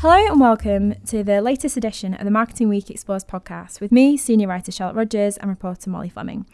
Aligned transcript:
Hello 0.00 0.26
and 0.30 0.38
welcome 0.38 0.94
to 1.06 1.24
the 1.24 1.40
latest 1.40 1.78
edition 1.78 2.12
of 2.12 2.26
the 2.26 2.30
Marketing 2.30 2.68
Week 2.68 2.90
Explores 2.90 3.24
podcast 3.24 3.80
with 3.80 3.90
me, 3.90 4.18
senior 4.18 4.46
writer 4.46 4.70
Charlotte 4.70 4.94
Rogers, 4.94 5.38
and 5.38 5.48
reporter 5.48 5.88
Molly 5.88 6.10
Fleming. 6.10 6.44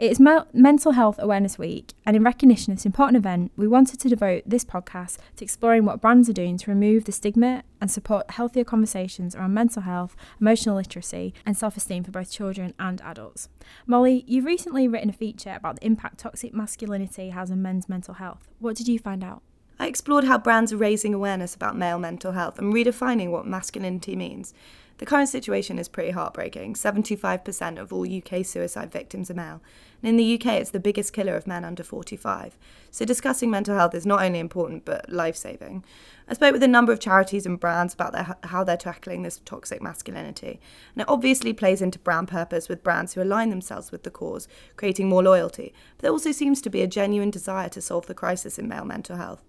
It 0.00 0.10
is 0.10 0.18
Mental 0.18 0.90
Health 0.90 1.14
Awareness 1.20 1.58
Week, 1.58 1.92
and 2.04 2.16
in 2.16 2.24
recognition 2.24 2.72
of 2.72 2.78
this 2.78 2.86
important 2.86 3.16
event, 3.16 3.52
we 3.56 3.68
wanted 3.68 4.00
to 4.00 4.08
devote 4.08 4.42
this 4.44 4.64
podcast 4.64 5.18
to 5.36 5.44
exploring 5.44 5.84
what 5.84 6.00
brands 6.00 6.28
are 6.28 6.32
doing 6.32 6.58
to 6.58 6.72
remove 6.72 7.04
the 7.04 7.12
stigma 7.12 7.62
and 7.80 7.88
support 7.88 8.32
healthier 8.32 8.64
conversations 8.64 9.36
around 9.36 9.54
mental 9.54 9.82
health, 9.82 10.16
emotional 10.40 10.74
literacy, 10.74 11.32
and 11.46 11.56
self 11.56 11.76
esteem 11.76 12.02
for 12.02 12.10
both 12.10 12.32
children 12.32 12.74
and 12.80 13.00
adults. 13.02 13.48
Molly, 13.86 14.24
you've 14.26 14.44
recently 14.44 14.88
written 14.88 15.10
a 15.10 15.12
feature 15.12 15.54
about 15.54 15.76
the 15.76 15.86
impact 15.86 16.18
toxic 16.18 16.52
masculinity 16.52 17.28
has 17.28 17.52
on 17.52 17.62
men's 17.62 17.88
mental 17.88 18.14
health. 18.14 18.48
What 18.58 18.74
did 18.74 18.88
you 18.88 18.98
find 18.98 19.22
out? 19.22 19.42
I 19.80 19.86
explored 19.86 20.24
how 20.24 20.38
brands 20.38 20.72
are 20.72 20.76
raising 20.76 21.14
awareness 21.14 21.54
about 21.54 21.76
male 21.76 21.98
mental 21.98 22.32
health 22.32 22.58
and 22.58 22.74
redefining 22.74 23.30
what 23.30 23.46
masculinity 23.46 24.16
means. 24.16 24.52
The 24.98 25.06
current 25.06 25.28
situation 25.28 25.78
is 25.78 25.88
pretty 25.88 26.10
heartbreaking. 26.10 26.74
75% 26.74 27.78
of 27.78 27.92
all 27.92 28.04
UK 28.04 28.44
suicide 28.44 28.90
victims 28.90 29.30
are 29.30 29.34
male. 29.34 29.62
And 30.02 30.10
in 30.10 30.16
the 30.16 30.34
UK, 30.34 30.54
it's 30.54 30.70
the 30.70 30.80
biggest 30.80 31.12
killer 31.12 31.36
of 31.36 31.46
men 31.46 31.64
under 31.64 31.84
45. 31.84 32.58
So 32.90 33.04
discussing 33.04 33.48
mental 33.48 33.76
health 33.76 33.94
is 33.94 34.04
not 34.04 34.22
only 34.22 34.40
important, 34.40 34.84
but 34.84 35.08
life 35.08 35.36
saving. 35.36 35.84
I 36.26 36.34
spoke 36.34 36.52
with 36.52 36.64
a 36.64 36.68
number 36.68 36.92
of 36.92 36.98
charities 36.98 37.46
and 37.46 37.60
brands 37.60 37.94
about 37.94 38.12
their, 38.12 38.36
how 38.44 38.64
they're 38.64 38.76
tackling 38.76 39.22
this 39.22 39.40
toxic 39.44 39.80
masculinity. 39.80 40.60
And 40.96 41.02
it 41.02 41.08
obviously 41.08 41.52
plays 41.52 41.80
into 41.80 42.00
brand 42.00 42.26
purpose 42.26 42.68
with 42.68 42.82
brands 42.82 43.14
who 43.14 43.22
align 43.22 43.50
themselves 43.50 43.92
with 43.92 44.02
the 44.02 44.10
cause, 44.10 44.48
creating 44.74 45.08
more 45.08 45.22
loyalty. 45.22 45.72
But 45.96 46.02
there 46.02 46.12
also 46.12 46.32
seems 46.32 46.60
to 46.62 46.70
be 46.70 46.82
a 46.82 46.88
genuine 46.88 47.30
desire 47.30 47.68
to 47.68 47.80
solve 47.80 48.06
the 48.06 48.14
crisis 48.14 48.58
in 48.58 48.66
male 48.66 48.84
mental 48.84 49.16
health. 49.16 49.44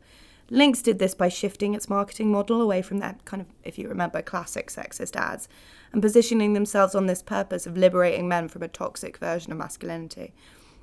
Lynx 0.52 0.82
did 0.82 1.00
this 1.00 1.14
by 1.14 1.30
shifting 1.30 1.76
its 1.76 1.90
marketing 1.90 2.32
model 2.32 2.62
away 2.62 2.82
from 2.82 2.98
their 2.98 3.16
kind 3.26 3.42
of, 3.42 3.48
if 3.64 3.78
you 3.78 3.88
remember, 3.88 4.22
classic 4.22 4.70
sexist 4.70 5.16
ads 5.16 5.48
and 5.92 6.02
positioning 6.02 6.54
themselves 6.54 6.96
on 6.96 7.06
this 7.06 7.22
purpose 7.22 7.68
of 7.68 7.78
liberating 7.78 8.28
men 8.28 8.48
from 8.48 8.64
a 8.64 8.68
toxic 8.68 9.18
version 9.18 9.52
of 9.52 9.58
masculinity. 9.58 10.34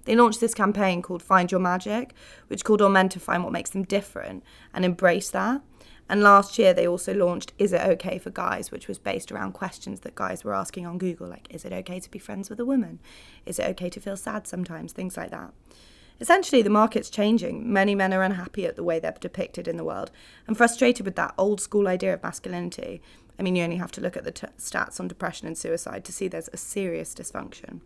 They 0.04 0.14
launched 0.14 0.40
this 0.40 0.54
campaign 0.54 1.02
called 1.02 1.22
Find 1.22 1.50
Your 1.50 1.60
Magic, 1.60 2.14
which 2.46 2.64
called 2.64 2.80
on 2.80 2.92
men 2.92 3.08
to 3.08 3.20
find 3.20 3.42
what 3.42 3.52
makes 3.52 3.70
them 3.70 3.82
different 3.82 4.44
and 4.72 4.84
embrace 4.84 5.30
that. 5.30 5.62
And 6.08 6.22
last 6.22 6.56
year, 6.60 6.72
they 6.72 6.86
also 6.86 7.12
launched 7.12 7.52
Is 7.58 7.72
It 7.72 7.80
Okay 7.82 8.18
for 8.18 8.30
Guys, 8.30 8.70
which 8.70 8.86
was 8.86 8.98
based 8.98 9.32
around 9.32 9.52
questions 9.52 10.00
that 10.00 10.14
guys 10.14 10.44
were 10.44 10.54
asking 10.54 10.86
on 10.86 10.98
Google, 10.98 11.26
like, 11.26 11.48
Is 11.50 11.64
it 11.64 11.72
okay 11.72 11.98
to 11.98 12.10
be 12.10 12.20
friends 12.20 12.48
with 12.48 12.60
a 12.60 12.64
woman? 12.64 13.00
Is 13.44 13.58
it 13.58 13.66
okay 13.70 13.90
to 13.90 14.00
feel 14.00 14.16
sad 14.16 14.46
sometimes? 14.46 14.92
Things 14.92 15.16
like 15.16 15.32
that. 15.32 15.52
Essentially, 16.20 16.62
the 16.62 16.70
market's 16.70 17.10
changing. 17.10 17.70
Many 17.70 17.94
men 17.94 18.14
are 18.14 18.22
unhappy 18.22 18.64
at 18.64 18.76
the 18.76 18.82
way 18.82 18.98
they're 18.98 19.16
depicted 19.20 19.68
in 19.68 19.76
the 19.76 19.84
world 19.84 20.10
and 20.46 20.56
frustrated 20.56 21.04
with 21.04 21.16
that 21.16 21.34
old 21.36 21.60
school 21.60 21.88
idea 21.88 22.14
of 22.14 22.22
masculinity. 22.22 23.02
I 23.38 23.42
mean, 23.42 23.54
you 23.54 23.64
only 23.64 23.76
have 23.76 23.92
to 23.92 24.00
look 24.00 24.16
at 24.16 24.24
the 24.24 24.30
t- 24.30 24.46
stats 24.58 24.98
on 24.98 25.08
depression 25.08 25.46
and 25.46 25.58
suicide 25.58 26.04
to 26.04 26.12
see 26.12 26.26
there's 26.26 26.48
a 26.52 26.56
serious 26.56 27.14
dysfunction. 27.14 27.80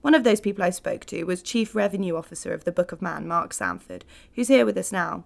One 0.00 0.14
of 0.14 0.24
those 0.24 0.40
people 0.40 0.64
I 0.64 0.70
spoke 0.70 1.04
to 1.06 1.24
was 1.24 1.42
Chief 1.42 1.74
Revenue 1.74 2.16
Officer 2.16 2.54
of 2.54 2.64
the 2.64 2.72
Book 2.72 2.92
of 2.92 3.02
Man, 3.02 3.26
Mark 3.26 3.52
Sanford, 3.52 4.04
who's 4.34 4.48
here 4.48 4.64
with 4.64 4.76
us 4.78 4.92
now. 4.92 5.24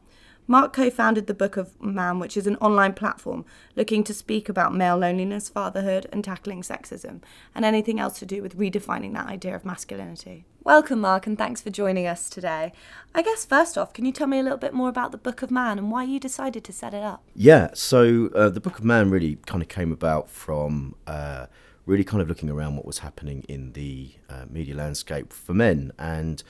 Mark 0.51 0.73
co 0.73 0.91
founded 0.91 1.29
the 1.29 1.33
Book 1.33 1.57
of 1.57 1.81
Man, 1.81 2.19
which 2.19 2.37
is 2.37 2.49
an 2.49 2.57
online 2.57 2.93
platform 2.93 3.45
looking 3.77 4.03
to 4.03 4.13
speak 4.13 4.49
about 4.49 4.75
male 4.75 4.99
loneliness, 4.99 5.49
fatherhood, 5.49 6.09
and 6.11 6.25
tackling 6.25 6.63
sexism, 6.63 7.23
and 7.55 7.65
anything 7.65 8.01
else 8.01 8.19
to 8.19 8.27
do 8.27 8.43
with 8.43 8.59
redefining 8.59 9.13
that 9.13 9.29
idea 9.29 9.55
of 9.55 9.65
masculinity. 9.65 10.45
Welcome, 10.65 11.03
Mark, 11.03 11.29
and 11.29 11.39
thanks 11.39 11.61
for 11.61 11.71
joining 11.71 12.09
us 12.09 12.29
today. 12.29 12.73
I 13.15 13.23
guess, 13.23 13.45
first 13.45 13.79
off, 13.79 13.93
can 13.93 14.05
you 14.05 14.11
tell 14.11 14.27
me 14.27 14.41
a 14.41 14.43
little 14.43 14.59
bit 14.59 14.75
more 14.75 14.89
about 14.89 15.13
the 15.13 15.19
Book 15.19 15.43
of 15.43 15.53
Man 15.53 15.79
and 15.79 15.89
why 15.89 16.03
you 16.03 16.19
decided 16.19 16.65
to 16.65 16.73
set 16.73 16.95
it 16.95 17.05
up? 17.05 17.23
Yeah, 17.37 17.71
so 17.75 18.29
uh, 18.35 18.49
the 18.49 18.61
Book 18.61 18.77
of 18.77 18.85
Man 18.85 19.09
really 19.09 19.37
kind 19.47 19.63
of 19.63 19.69
came 19.69 19.93
about 19.93 20.29
from. 20.29 20.97
Uh, 21.07 21.47
really 21.87 22.05
kind 22.05 22.23
of 22.23 22.29
looking 22.29 22.49
around 22.49 22.77
what 22.77 22.87
was 22.87 22.99
happening 22.99 23.45
in 23.49 23.73
the 23.73 24.13
uh, 24.29 24.45
media 24.49 24.77
landscape 24.77 25.33
for 25.33 25.55
men 25.55 25.91
and 25.99 26.45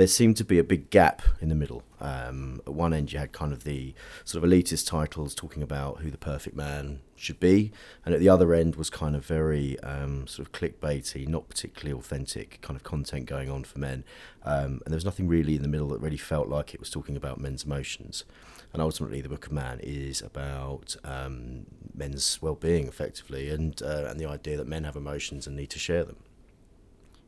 there 0.00 0.06
seemed 0.06 0.34
to 0.34 0.44
be 0.46 0.58
a 0.58 0.64
big 0.64 0.88
gap 0.88 1.20
in 1.42 1.50
the 1.50 1.54
middle. 1.54 1.82
Um, 2.00 2.62
at 2.66 2.72
one 2.72 2.94
end, 2.94 3.12
you 3.12 3.18
had 3.18 3.32
kind 3.32 3.52
of 3.52 3.64
the 3.64 3.92
sort 4.24 4.42
of 4.42 4.48
elitist 4.48 4.86
titles 4.86 5.34
talking 5.34 5.62
about 5.62 5.98
who 5.98 6.10
the 6.10 6.16
perfect 6.16 6.56
man 6.56 7.00
should 7.16 7.38
be, 7.38 7.70
and 8.06 8.14
at 8.14 8.18
the 8.18 8.28
other 8.30 8.54
end 8.54 8.76
was 8.76 8.88
kind 8.88 9.14
of 9.14 9.26
very 9.26 9.78
um, 9.80 10.26
sort 10.26 10.48
of 10.48 10.52
clickbaity, 10.52 11.28
not 11.28 11.50
particularly 11.50 11.92
authentic 11.92 12.62
kind 12.62 12.78
of 12.78 12.82
content 12.82 13.26
going 13.26 13.50
on 13.50 13.62
for 13.62 13.78
men. 13.78 14.02
Um, 14.42 14.80
and 14.84 14.86
there 14.86 14.96
was 14.96 15.04
nothing 15.04 15.28
really 15.28 15.54
in 15.54 15.60
the 15.60 15.68
middle 15.68 15.88
that 15.88 16.00
really 16.00 16.16
felt 16.16 16.48
like 16.48 16.72
it 16.72 16.80
was 16.80 16.88
talking 16.88 17.14
about 17.14 17.38
men's 17.38 17.64
emotions. 17.64 18.24
And 18.72 18.80
ultimately, 18.80 19.20
the 19.20 19.28
Book 19.28 19.44
of 19.44 19.52
Man 19.52 19.80
is 19.82 20.22
about 20.22 20.96
um, 21.04 21.66
men's 21.92 22.40
well-being, 22.40 22.88
effectively, 22.88 23.50
and 23.50 23.82
uh, 23.82 24.06
and 24.08 24.18
the 24.18 24.24
idea 24.24 24.56
that 24.56 24.66
men 24.66 24.84
have 24.84 24.96
emotions 24.96 25.46
and 25.46 25.56
need 25.56 25.68
to 25.68 25.78
share 25.78 26.04
them. 26.04 26.16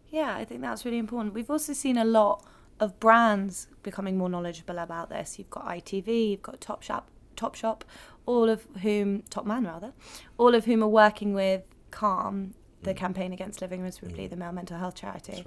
Yeah, 0.08 0.34
I 0.34 0.46
think 0.46 0.62
that's 0.62 0.86
really 0.86 0.96
important. 0.96 1.34
We've 1.34 1.50
also 1.50 1.74
seen 1.74 1.98
a 1.98 2.04
lot 2.06 2.46
of 2.80 2.98
brands 3.00 3.68
becoming 3.82 4.18
more 4.18 4.28
knowledgeable 4.28 4.78
about 4.78 5.10
this. 5.10 5.38
You've 5.38 5.50
got 5.50 5.66
ITV, 5.66 6.30
you've 6.30 6.42
got 6.42 6.60
Topshop, 6.60 7.04
Topshop, 7.36 7.82
all 8.26 8.48
of 8.48 8.66
whom 8.82 9.22
Topman 9.30 9.66
rather, 9.66 9.92
all 10.38 10.54
of 10.54 10.64
whom 10.64 10.82
are 10.82 10.88
working 10.88 11.34
with 11.34 11.62
Calm, 11.90 12.54
the 12.82 12.94
mm. 12.94 12.96
campaign 12.96 13.32
against 13.32 13.60
living 13.60 13.82
miserably, 13.82 14.26
mm. 14.26 14.30
the 14.30 14.36
male 14.36 14.52
mental 14.52 14.78
health 14.78 14.94
charity. 14.94 15.44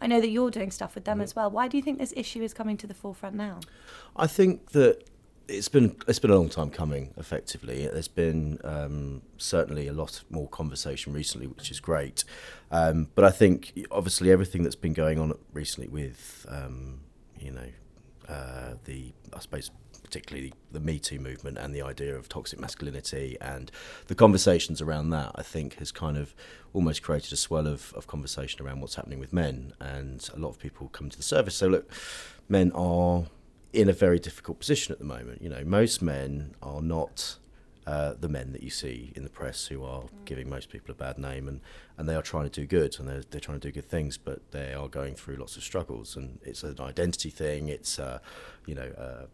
I 0.00 0.06
know 0.06 0.20
that 0.20 0.28
you're 0.28 0.50
doing 0.50 0.70
stuff 0.70 0.94
with 0.94 1.04
them 1.04 1.18
mm. 1.18 1.22
as 1.22 1.34
well. 1.34 1.50
Why 1.50 1.68
do 1.68 1.76
you 1.76 1.82
think 1.82 1.98
this 1.98 2.12
issue 2.16 2.42
is 2.42 2.52
coming 2.52 2.76
to 2.78 2.86
the 2.86 2.94
forefront 2.94 3.34
now? 3.34 3.60
I 4.14 4.26
think 4.26 4.70
that 4.70 5.04
it's 5.48 5.68
been 5.68 5.96
it's 6.08 6.18
been 6.18 6.30
a 6.30 6.36
long 6.36 6.48
time 6.48 6.70
coming. 6.70 7.12
Effectively, 7.16 7.86
there's 7.86 8.08
been 8.08 8.58
um, 8.64 9.22
certainly 9.38 9.86
a 9.86 9.92
lot 9.92 10.22
more 10.30 10.48
conversation 10.48 11.12
recently, 11.12 11.46
which 11.46 11.70
is 11.70 11.80
great. 11.80 12.24
Um, 12.70 13.08
but 13.14 13.24
I 13.24 13.30
think 13.30 13.86
obviously 13.90 14.30
everything 14.32 14.62
that's 14.62 14.76
been 14.76 14.92
going 14.92 15.18
on 15.18 15.32
recently 15.52 15.88
with 15.88 16.46
um, 16.48 17.00
you 17.38 17.52
know 17.52 17.68
uh, 18.28 18.74
the 18.84 19.12
I 19.32 19.38
suppose 19.38 19.70
particularly 20.02 20.54
the 20.70 20.80
Me 20.80 20.98
Too 20.98 21.18
movement 21.18 21.58
and 21.58 21.74
the 21.74 21.82
idea 21.82 22.14
of 22.14 22.28
toxic 22.28 22.60
masculinity 22.60 23.36
and 23.40 23.72
the 24.06 24.14
conversations 24.14 24.80
around 24.80 25.10
that, 25.10 25.32
I 25.34 25.42
think 25.42 25.74
has 25.78 25.90
kind 25.90 26.16
of 26.16 26.32
almost 26.72 27.02
created 27.02 27.32
a 27.32 27.36
swell 27.36 27.66
of, 27.66 27.92
of 27.94 28.06
conversation 28.06 28.64
around 28.64 28.80
what's 28.80 28.94
happening 28.94 29.18
with 29.18 29.32
men. 29.32 29.72
And 29.80 30.28
a 30.32 30.38
lot 30.38 30.50
of 30.50 30.60
people 30.60 30.88
come 30.88 31.10
to 31.10 31.16
the 31.16 31.24
service. 31.24 31.56
So 31.56 31.66
look, 31.66 31.90
men 32.48 32.70
are 32.72 33.24
in 33.76 33.90
a 33.90 33.92
very 33.92 34.18
difficult 34.18 34.58
position 34.58 34.92
at 34.92 34.98
the 34.98 35.04
moment. 35.04 35.42
You 35.42 35.50
know, 35.50 35.62
most 35.64 36.00
men 36.00 36.54
are 36.62 36.80
not 36.80 37.36
uh, 37.86 38.14
the 38.18 38.28
men 38.28 38.52
that 38.52 38.62
you 38.62 38.70
see 38.70 39.12
in 39.14 39.22
the 39.22 39.28
press 39.28 39.66
who 39.66 39.84
are 39.84 40.04
giving 40.24 40.48
most 40.48 40.70
people 40.70 40.92
a 40.92 40.94
bad 40.94 41.18
name, 41.18 41.46
and, 41.46 41.60
and 41.98 42.08
they 42.08 42.14
are 42.14 42.22
trying 42.22 42.48
to 42.48 42.60
do 42.60 42.66
good 42.66 42.98
and 42.98 43.06
they're, 43.06 43.22
they're 43.30 43.40
trying 43.40 43.60
to 43.60 43.68
do 43.68 43.70
good 43.70 43.88
things, 43.88 44.16
but 44.16 44.50
they 44.50 44.72
are 44.72 44.88
going 44.88 45.14
through 45.14 45.36
lots 45.36 45.56
of 45.58 45.62
struggles, 45.62 46.16
and 46.16 46.38
it's 46.42 46.62
an 46.62 46.80
identity 46.80 47.28
thing. 47.28 47.68
It's 47.68 47.98
uh, 47.98 48.18
you 48.66 48.74
know. 48.74 48.90
Uh, 48.96 49.26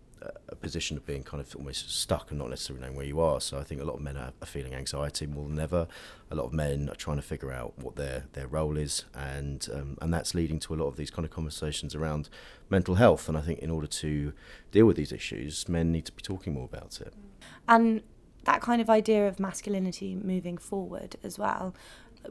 a 0.48 0.54
position 0.54 0.96
of 0.96 1.04
being 1.06 1.22
kind 1.22 1.40
of 1.40 1.54
almost 1.56 1.90
stuck 1.90 2.30
and 2.30 2.38
not 2.38 2.50
necessarily 2.50 2.82
knowing 2.82 2.96
where 2.96 3.06
you 3.06 3.20
are. 3.20 3.40
So 3.40 3.58
I 3.58 3.64
think 3.64 3.80
a 3.80 3.84
lot 3.84 3.94
of 3.94 4.00
men 4.00 4.16
are, 4.16 4.32
feeling 4.44 4.74
anxiety 4.74 5.26
more 5.26 5.48
than 5.48 5.58
ever. 5.58 5.86
A 6.30 6.34
lot 6.34 6.44
of 6.44 6.52
men 6.52 6.88
are 6.88 6.94
trying 6.94 7.16
to 7.16 7.22
figure 7.22 7.52
out 7.52 7.72
what 7.78 7.96
their 7.96 8.24
their 8.32 8.46
role 8.46 8.76
is, 8.76 9.04
and 9.14 9.66
um, 9.72 9.98
and 10.00 10.12
that's 10.12 10.34
leading 10.34 10.58
to 10.60 10.74
a 10.74 10.76
lot 10.76 10.88
of 10.88 10.96
these 10.96 11.10
kind 11.10 11.24
of 11.24 11.30
conversations 11.30 11.94
around 11.94 12.28
mental 12.68 12.96
health. 12.96 13.28
And 13.28 13.38
I 13.38 13.40
think 13.40 13.60
in 13.60 13.70
order 13.70 13.86
to 13.86 14.32
deal 14.70 14.86
with 14.86 14.96
these 14.96 15.12
issues, 15.12 15.68
men 15.68 15.90
need 15.90 16.06
to 16.06 16.12
be 16.12 16.22
talking 16.22 16.54
more 16.54 16.64
about 16.64 17.00
it. 17.00 17.14
And 17.68 18.02
that 18.44 18.60
kind 18.60 18.82
of 18.82 18.90
idea 18.90 19.26
of 19.28 19.40
masculinity 19.40 20.14
moving 20.14 20.58
forward 20.58 21.16
as 21.22 21.38
well. 21.38 21.74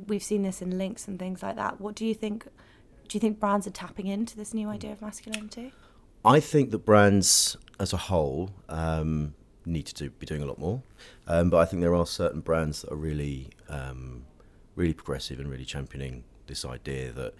We've 0.08 0.24
seen 0.24 0.44
this 0.44 0.62
in 0.62 0.78
Lynx 0.78 1.08
and 1.08 1.18
things 1.18 1.42
like 1.44 1.56
that. 1.56 1.82
What 1.82 1.96
do 1.96 2.06
you 2.06 2.14
think? 2.14 2.46
Do 3.08 3.18
you 3.18 3.20
think 3.20 3.40
brands 3.40 3.68
are 3.68 3.72
tapping 3.72 4.08
into 4.08 4.38
this 4.38 4.54
new 4.54 4.70
idea 4.70 4.94
of 4.94 5.02
masculinity? 5.02 5.74
I 6.24 6.40
think 6.40 6.72
that 6.72 6.86
brands 6.86 7.58
as 7.80 7.94
a 7.94 7.98
whole 7.98 8.52
um, 8.70 9.34
need 9.66 9.88
to 9.88 9.94
do, 9.94 10.10
be 10.12 10.26
doing 10.26 10.44
a 10.44 10.46
lot 10.46 10.60
more, 10.60 10.84
um, 11.28 11.50
but 11.50 11.58
I 11.58 11.66
think 11.66 11.82
there 11.82 11.96
are 11.96 12.06
certain 12.06 12.42
brands 12.42 12.82
that 12.82 12.92
are 12.92 12.98
really, 12.98 13.50
um, 13.70 14.26
really 14.76 14.94
progressive 14.94 15.40
and 15.40 15.50
really 15.50 15.66
championing 15.66 16.24
this 16.48 16.64
idea 16.64 17.12
that 17.14 17.34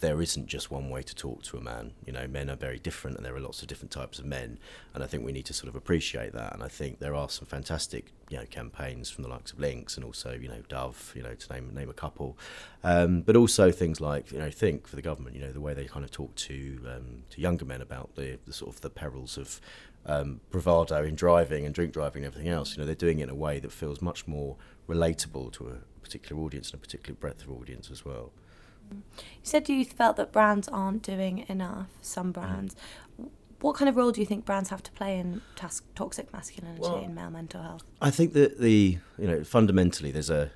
there 0.00 0.22
isn't 0.22 0.46
just 0.46 0.70
one 0.70 0.90
way 0.90 1.02
to 1.02 1.14
talk 1.14 1.42
to 1.44 1.56
a 1.56 1.60
man. 1.60 1.92
You 2.06 2.12
know, 2.12 2.26
men 2.26 2.50
are 2.50 2.56
very 2.56 2.78
different, 2.78 3.16
and 3.16 3.24
there 3.26 3.34
are 3.34 3.40
lots 3.40 3.62
of 3.62 3.68
different 3.68 3.90
types 3.90 4.18
of 4.18 4.24
men, 4.24 4.58
and 4.94 5.02
I 5.02 5.06
think 5.06 5.24
we 5.24 5.32
need 5.32 5.46
to 5.46 5.54
sort 5.54 5.68
of 5.68 5.76
appreciate 5.76 6.32
that. 6.32 6.54
And 6.54 6.62
I 6.62 6.68
think 6.68 6.98
there 6.98 7.14
are 7.14 7.28
some 7.28 7.46
fantastic, 7.46 8.12
you 8.28 8.36
know, 8.36 8.44
campaigns 8.46 9.10
from 9.10 9.22
the 9.24 9.30
likes 9.30 9.52
of 9.52 9.58
Lynx 9.58 9.96
and 9.96 10.04
also, 10.04 10.32
you 10.32 10.48
know, 10.48 10.62
Dove, 10.68 11.12
you 11.14 11.22
know, 11.22 11.34
to 11.34 11.52
name 11.52 11.74
name 11.74 11.90
a 11.90 11.94
couple, 11.94 12.36
um, 12.84 13.22
but 13.22 13.36
also 13.36 13.70
things 13.70 14.00
like, 14.00 14.32
you 14.32 14.38
know, 14.38 14.50
Think 14.50 14.88
for 14.88 14.96
the 14.96 15.02
government. 15.02 15.36
You 15.36 15.42
know, 15.42 15.52
the 15.52 15.60
way 15.60 15.74
they 15.74 15.84
kind 15.84 16.04
of 16.04 16.10
talk 16.10 16.34
to 16.34 16.80
um, 16.86 17.22
to 17.30 17.40
younger 17.40 17.64
men 17.64 17.80
about 17.80 18.14
the, 18.16 18.38
the 18.46 18.52
sort 18.52 18.74
of 18.74 18.80
the 18.80 18.90
perils 18.90 19.38
of 19.38 19.60
um, 20.06 20.40
bravado 20.50 21.04
in 21.04 21.14
driving 21.14 21.64
and 21.64 21.74
drink 21.74 21.92
driving 21.92 22.24
and 22.24 22.32
everything 22.32 22.52
else. 22.52 22.74
You 22.74 22.80
know, 22.80 22.86
they're 22.86 22.94
doing 22.94 23.20
it 23.20 23.24
in 23.24 23.30
a 23.30 23.34
way 23.34 23.60
that 23.60 23.72
feels 23.72 24.00
much 24.00 24.26
more 24.26 24.56
relatable 24.88 25.52
to 25.52 25.68
a 25.68 26.00
particular 26.02 26.42
audience 26.42 26.70
and 26.70 26.78
a 26.78 26.80
particular 26.80 27.14
breadth 27.14 27.42
of 27.42 27.50
audience 27.50 27.90
as 27.90 28.04
well. 28.04 28.32
You 28.92 29.02
said 29.42 29.68
you 29.68 29.84
felt 29.84 30.16
that 30.16 30.32
brands 30.32 30.68
aren't 30.68 31.02
doing 31.02 31.44
enough, 31.48 31.88
some 32.02 32.30
mm. 32.30 32.34
brands. 32.34 32.76
what 33.60 33.74
kind 33.76 33.88
of 33.88 33.96
role 33.96 34.12
do 34.12 34.20
you 34.20 34.26
think 34.26 34.44
brands 34.44 34.70
have 34.70 34.82
to 34.84 34.92
play 34.92 35.18
in 35.18 35.42
tas- 35.56 35.82
toxic 35.94 36.32
masculinity 36.32 36.80
Well- 36.80 37.04
and 37.04 37.14
male 37.14 37.30
mental 37.30 37.62
health? 37.62 37.82
I 38.00 38.10
think 38.10 38.32
that 38.34 38.60
the 38.60 38.98
you 39.18 39.26
know 39.26 39.44
fundamentally 39.44 40.10
there's 40.10 40.30
a 40.30 40.50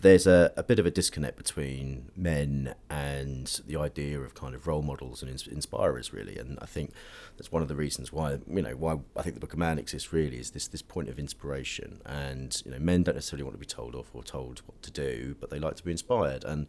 there's 0.00 0.26
a, 0.26 0.52
a 0.56 0.62
bit 0.62 0.78
of 0.78 0.86
a 0.86 0.90
disconnect 0.90 1.36
between 1.36 2.10
men 2.16 2.74
and 2.88 3.60
the 3.66 3.76
idea 3.76 4.18
of 4.20 4.34
kind 4.34 4.54
of 4.54 4.66
role 4.66 4.82
models 4.82 5.22
and 5.22 5.30
ins- 5.30 5.46
inspirers 5.46 6.12
really 6.12 6.38
and 6.38 6.58
I 6.62 6.66
think 6.66 6.92
that's 7.36 7.52
one 7.52 7.62
of 7.62 7.68
the 7.68 7.76
reasons 7.76 8.12
why 8.12 8.38
you 8.48 8.62
know 8.62 8.76
why 8.76 8.98
I 9.16 9.22
think 9.22 9.34
the 9.34 9.40
Book 9.40 9.52
of 9.52 9.58
Man 9.58 9.78
exists 9.78 10.12
really 10.12 10.38
is 10.38 10.52
this 10.52 10.68
this 10.68 10.82
point 10.82 11.08
of 11.08 11.18
inspiration 11.18 12.00
and 12.06 12.60
you 12.64 12.70
know 12.70 12.78
men 12.78 13.02
don't 13.02 13.14
necessarily 13.14 13.44
want 13.44 13.54
to 13.54 13.60
be 13.60 13.66
told 13.66 13.94
off 13.94 14.10
or 14.14 14.22
told 14.22 14.60
what 14.66 14.82
to 14.82 14.90
do 14.90 15.36
but 15.38 15.50
they 15.50 15.58
like 15.58 15.76
to 15.76 15.84
be 15.84 15.90
inspired 15.90 16.44
and 16.44 16.66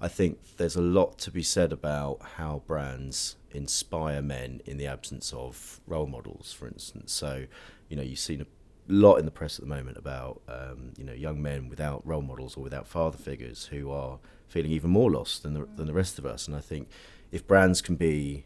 I 0.00 0.08
think 0.08 0.56
there's 0.56 0.76
a 0.76 0.82
lot 0.82 1.18
to 1.20 1.30
be 1.30 1.42
said 1.42 1.72
about 1.72 2.20
how 2.36 2.62
brands 2.66 3.36
inspire 3.50 4.20
men 4.20 4.60
in 4.66 4.76
the 4.76 4.86
absence 4.86 5.32
of 5.32 5.80
role 5.86 6.08
models 6.08 6.52
for 6.52 6.66
instance 6.66 7.12
so 7.12 7.46
you 7.88 7.96
know 7.96 8.02
you've 8.02 8.18
seen 8.18 8.40
a 8.40 8.46
lot 8.88 9.16
in 9.16 9.24
the 9.24 9.30
press 9.30 9.58
at 9.58 9.60
the 9.62 9.68
moment 9.68 9.96
about 9.96 10.42
um, 10.48 10.92
you 10.98 11.04
know 11.04 11.12
young 11.12 11.40
men 11.40 11.68
without 11.68 12.04
role 12.04 12.20
models 12.20 12.56
or 12.56 12.62
without 12.62 12.86
father 12.86 13.16
figures 13.16 13.66
who 13.66 13.90
are 13.90 14.18
feeling 14.48 14.70
even 14.70 14.90
more 14.90 15.10
lost 15.10 15.42
than 15.42 15.54
the, 15.54 15.66
than 15.76 15.86
the 15.86 15.92
rest 15.92 16.18
of 16.18 16.24
us. 16.24 16.46
And 16.46 16.56
I 16.56 16.60
think 16.60 16.88
if 17.32 17.46
brands 17.46 17.82
can 17.82 17.96
be 17.96 18.44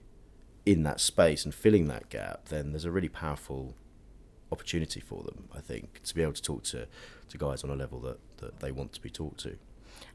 in 0.64 0.82
that 0.82 1.00
space 1.00 1.44
and 1.44 1.54
filling 1.54 1.88
that 1.88 2.08
gap, 2.08 2.48
then 2.48 2.72
there's 2.72 2.84
a 2.84 2.90
really 2.90 3.08
powerful 3.08 3.74
opportunity 4.50 5.00
for 5.00 5.22
them. 5.22 5.48
I 5.54 5.60
think 5.60 6.02
to 6.04 6.14
be 6.14 6.22
able 6.22 6.32
to 6.32 6.42
talk 6.42 6.62
to, 6.64 6.86
to 7.28 7.38
guys 7.38 7.64
on 7.64 7.70
a 7.70 7.74
level 7.74 8.00
that, 8.00 8.18
that 8.38 8.60
they 8.60 8.72
want 8.72 8.92
to 8.94 9.02
be 9.02 9.10
talked 9.10 9.40
to. 9.40 9.56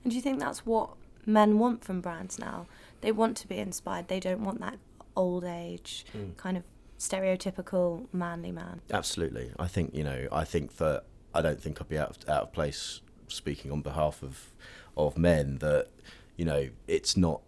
And 0.03 0.11
do 0.11 0.15
you 0.15 0.21
think 0.21 0.39
that's 0.39 0.65
what 0.65 0.95
men 1.25 1.59
want 1.59 1.83
from 1.83 2.01
brands 2.01 2.39
now? 2.39 2.67
They 3.01 3.11
want 3.11 3.37
to 3.37 3.47
be 3.47 3.57
inspired. 3.57 4.07
They 4.07 4.19
don't 4.19 4.43
want 4.43 4.59
that 4.61 4.77
old 5.15 5.43
age 5.43 6.05
hmm. 6.11 6.31
kind 6.37 6.57
of 6.57 6.63
stereotypical 6.97 8.07
manly 8.13 8.51
man. 8.51 8.81
Absolutely. 8.91 9.51
I 9.59 9.67
think, 9.67 9.93
you 9.93 10.03
know, 10.03 10.27
I 10.31 10.45
think 10.45 10.77
that 10.77 11.03
I 11.33 11.41
don't 11.41 11.59
think 11.59 11.81
I'd 11.81 11.89
be 11.89 11.97
out 11.97 12.11
of, 12.11 12.29
out 12.29 12.43
of 12.43 12.53
place 12.53 13.01
speaking 13.27 13.71
on 13.71 13.81
behalf 13.81 14.21
of 14.23 14.53
of 14.95 15.17
men 15.17 15.57
that, 15.57 15.87
you 16.37 16.45
know, 16.45 16.69
it's 16.87 17.17
not 17.17 17.41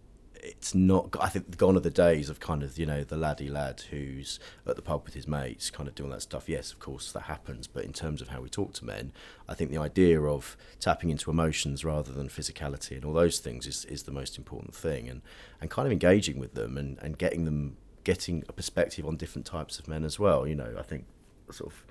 it's 0.46 0.74
not 0.74 1.16
I 1.20 1.28
think 1.28 1.56
gone 1.56 1.76
are 1.76 1.80
the 1.80 1.90
days 1.90 2.30
of 2.30 2.40
kind 2.40 2.62
of, 2.62 2.78
you 2.78 2.86
know, 2.86 3.02
the 3.02 3.16
laddie 3.16 3.48
lad 3.48 3.82
who's 3.90 4.38
at 4.66 4.76
the 4.76 4.82
pub 4.82 5.04
with 5.04 5.14
his 5.14 5.26
mates 5.26 5.70
kind 5.70 5.88
of 5.88 5.94
doing 5.94 6.10
that 6.10 6.22
stuff. 6.22 6.48
Yes, 6.48 6.72
of 6.72 6.78
course 6.78 7.12
that 7.12 7.22
happens, 7.22 7.66
but 7.66 7.84
in 7.84 7.92
terms 7.92 8.22
of 8.22 8.28
how 8.28 8.40
we 8.40 8.48
talk 8.48 8.72
to 8.74 8.84
men, 8.84 9.12
I 9.48 9.54
think 9.54 9.70
the 9.70 9.78
idea 9.78 10.22
of 10.22 10.56
tapping 10.80 11.10
into 11.10 11.30
emotions 11.30 11.84
rather 11.84 12.12
than 12.12 12.28
physicality 12.28 12.92
and 12.92 13.04
all 13.04 13.12
those 13.12 13.40
things 13.40 13.66
is, 13.66 13.84
is 13.86 14.04
the 14.04 14.12
most 14.12 14.38
important 14.38 14.74
thing 14.74 15.08
and, 15.08 15.22
and 15.60 15.68
kind 15.70 15.86
of 15.86 15.92
engaging 15.92 16.38
with 16.38 16.54
them 16.54 16.78
and, 16.78 16.98
and 17.00 17.18
getting 17.18 17.44
them 17.44 17.76
getting 18.04 18.44
a 18.48 18.52
perspective 18.52 19.04
on 19.04 19.16
different 19.16 19.44
types 19.44 19.80
of 19.80 19.88
men 19.88 20.04
as 20.04 20.16
well. 20.16 20.46
You 20.46 20.54
know, 20.54 20.76
I 20.78 20.82
think 20.82 21.06
sort 21.50 21.72
of 21.72 21.84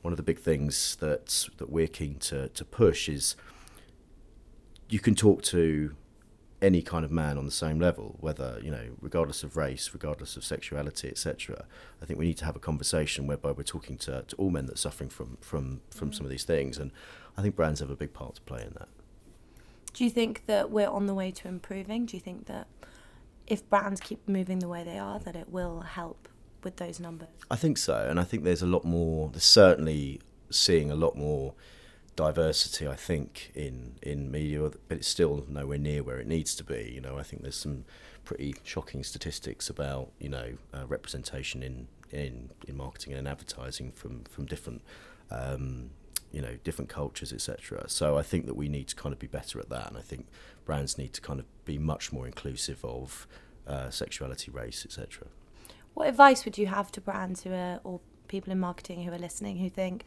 one 0.00 0.12
of 0.12 0.16
the 0.16 0.22
big 0.22 0.38
things 0.38 0.96
that 0.96 1.48
that 1.58 1.70
we're 1.70 1.88
keen 1.88 2.16
to 2.20 2.48
to 2.48 2.64
push 2.64 3.08
is 3.08 3.36
you 4.88 4.98
can 4.98 5.14
talk 5.14 5.42
to 5.42 5.94
any 6.60 6.82
kind 6.82 7.04
of 7.04 7.10
man 7.10 7.38
on 7.38 7.44
the 7.44 7.52
same 7.52 7.78
level, 7.78 8.16
whether 8.20 8.60
you 8.62 8.70
know, 8.70 8.96
regardless 9.00 9.42
of 9.42 9.56
race, 9.56 9.90
regardless 9.92 10.36
of 10.36 10.44
sexuality, 10.44 11.08
etc. 11.08 11.64
I 12.02 12.06
think 12.06 12.18
we 12.18 12.26
need 12.26 12.38
to 12.38 12.44
have 12.44 12.56
a 12.56 12.60
conversation 12.60 13.26
whereby 13.26 13.52
we're 13.52 13.62
talking 13.62 13.96
to, 13.98 14.22
to 14.22 14.36
all 14.36 14.50
men 14.50 14.66
that 14.66 14.74
are 14.74 14.78
suffering 14.78 15.10
from 15.10 15.38
from 15.40 15.82
from 15.90 16.12
some 16.12 16.26
of 16.26 16.30
these 16.30 16.44
things, 16.44 16.78
and 16.78 16.90
I 17.36 17.42
think 17.42 17.54
brands 17.56 17.80
have 17.80 17.90
a 17.90 17.96
big 17.96 18.12
part 18.12 18.36
to 18.36 18.42
play 18.42 18.62
in 18.62 18.72
that. 18.78 18.88
Do 19.92 20.04
you 20.04 20.10
think 20.10 20.44
that 20.46 20.70
we're 20.70 20.88
on 20.88 21.06
the 21.06 21.14
way 21.14 21.30
to 21.30 21.48
improving? 21.48 22.06
Do 22.06 22.16
you 22.16 22.20
think 22.20 22.46
that 22.46 22.66
if 23.46 23.68
brands 23.68 24.00
keep 24.00 24.28
moving 24.28 24.58
the 24.58 24.68
way 24.68 24.84
they 24.84 24.98
are, 24.98 25.18
that 25.20 25.34
it 25.34 25.48
will 25.48 25.80
help 25.80 26.28
with 26.62 26.76
those 26.76 27.00
numbers? 27.00 27.28
I 27.50 27.56
think 27.56 27.78
so, 27.78 28.06
and 28.08 28.18
I 28.18 28.24
think 28.24 28.44
there's 28.44 28.62
a 28.62 28.66
lot 28.66 28.84
more. 28.84 29.30
There's 29.30 29.44
certainly 29.44 30.20
seeing 30.50 30.90
a 30.90 30.96
lot 30.96 31.16
more 31.16 31.54
diversity. 32.18 32.88
I 32.88 32.96
think 32.96 33.52
in 33.54 33.94
in 34.02 34.30
media, 34.30 34.60
but 34.88 34.98
it's 34.98 35.08
still 35.08 35.46
nowhere 35.48 35.78
near 35.78 36.02
where 36.02 36.18
it 36.18 36.26
needs 36.26 36.54
to 36.56 36.64
be. 36.64 36.90
You 36.94 37.00
know, 37.00 37.16
I 37.16 37.22
think 37.22 37.42
there's 37.42 37.56
some 37.56 37.84
pretty 38.24 38.56
shocking 38.64 39.04
statistics 39.04 39.70
about 39.70 40.10
you 40.18 40.28
know 40.28 40.48
uh, 40.74 40.86
representation 40.86 41.62
in, 41.62 41.86
in 42.10 42.50
in 42.66 42.76
marketing 42.76 43.14
and 43.14 43.28
advertising 43.28 43.92
from 43.92 44.24
from 44.24 44.44
different. 44.46 44.82
Um, 45.30 45.90
you 46.30 46.42
know 46.42 46.58
different 46.62 46.90
cultures 46.90 47.32
etc 47.32 47.88
so 47.88 48.18
i 48.18 48.22
think 48.22 48.44
that 48.44 48.54
we 48.54 48.68
need 48.68 48.86
to 48.86 48.94
kind 48.94 49.14
of 49.14 49.18
be 49.18 49.26
better 49.26 49.58
at 49.58 49.70
that 49.70 49.88
and 49.88 49.96
i 49.96 50.02
think 50.02 50.26
brands 50.66 50.98
need 50.98 51.14
to 51.14 51.22
kind 51.22 51.40
of 51.40 51.46
be 51.64 51.78
much 51.78 52.12
more 52.12 52.26
inclusive 52.26 52.84
of 52.84 53.26
uh, 53.66 53.88
sexuality 53.88 54.50
race 54.50 54.84
etc 54.84 55.26
What 55.94 56.06
advice 56.06 56.44
would 56.44 56.58
you 56.58 56.66
have 56.66 56.92
to 56.92 57.00
brands 57.00 57.44
who 57.44 57.52
are, 57.52 57.80
or 57.82 58.00
people 58.28 58.52
in 58.52 58.60
marketing 58.60 59.02
who 59.04 59.12
are 59.12 59.18
listening 59.18 59.56
who 59.56 59.68
think, 59.68 60.04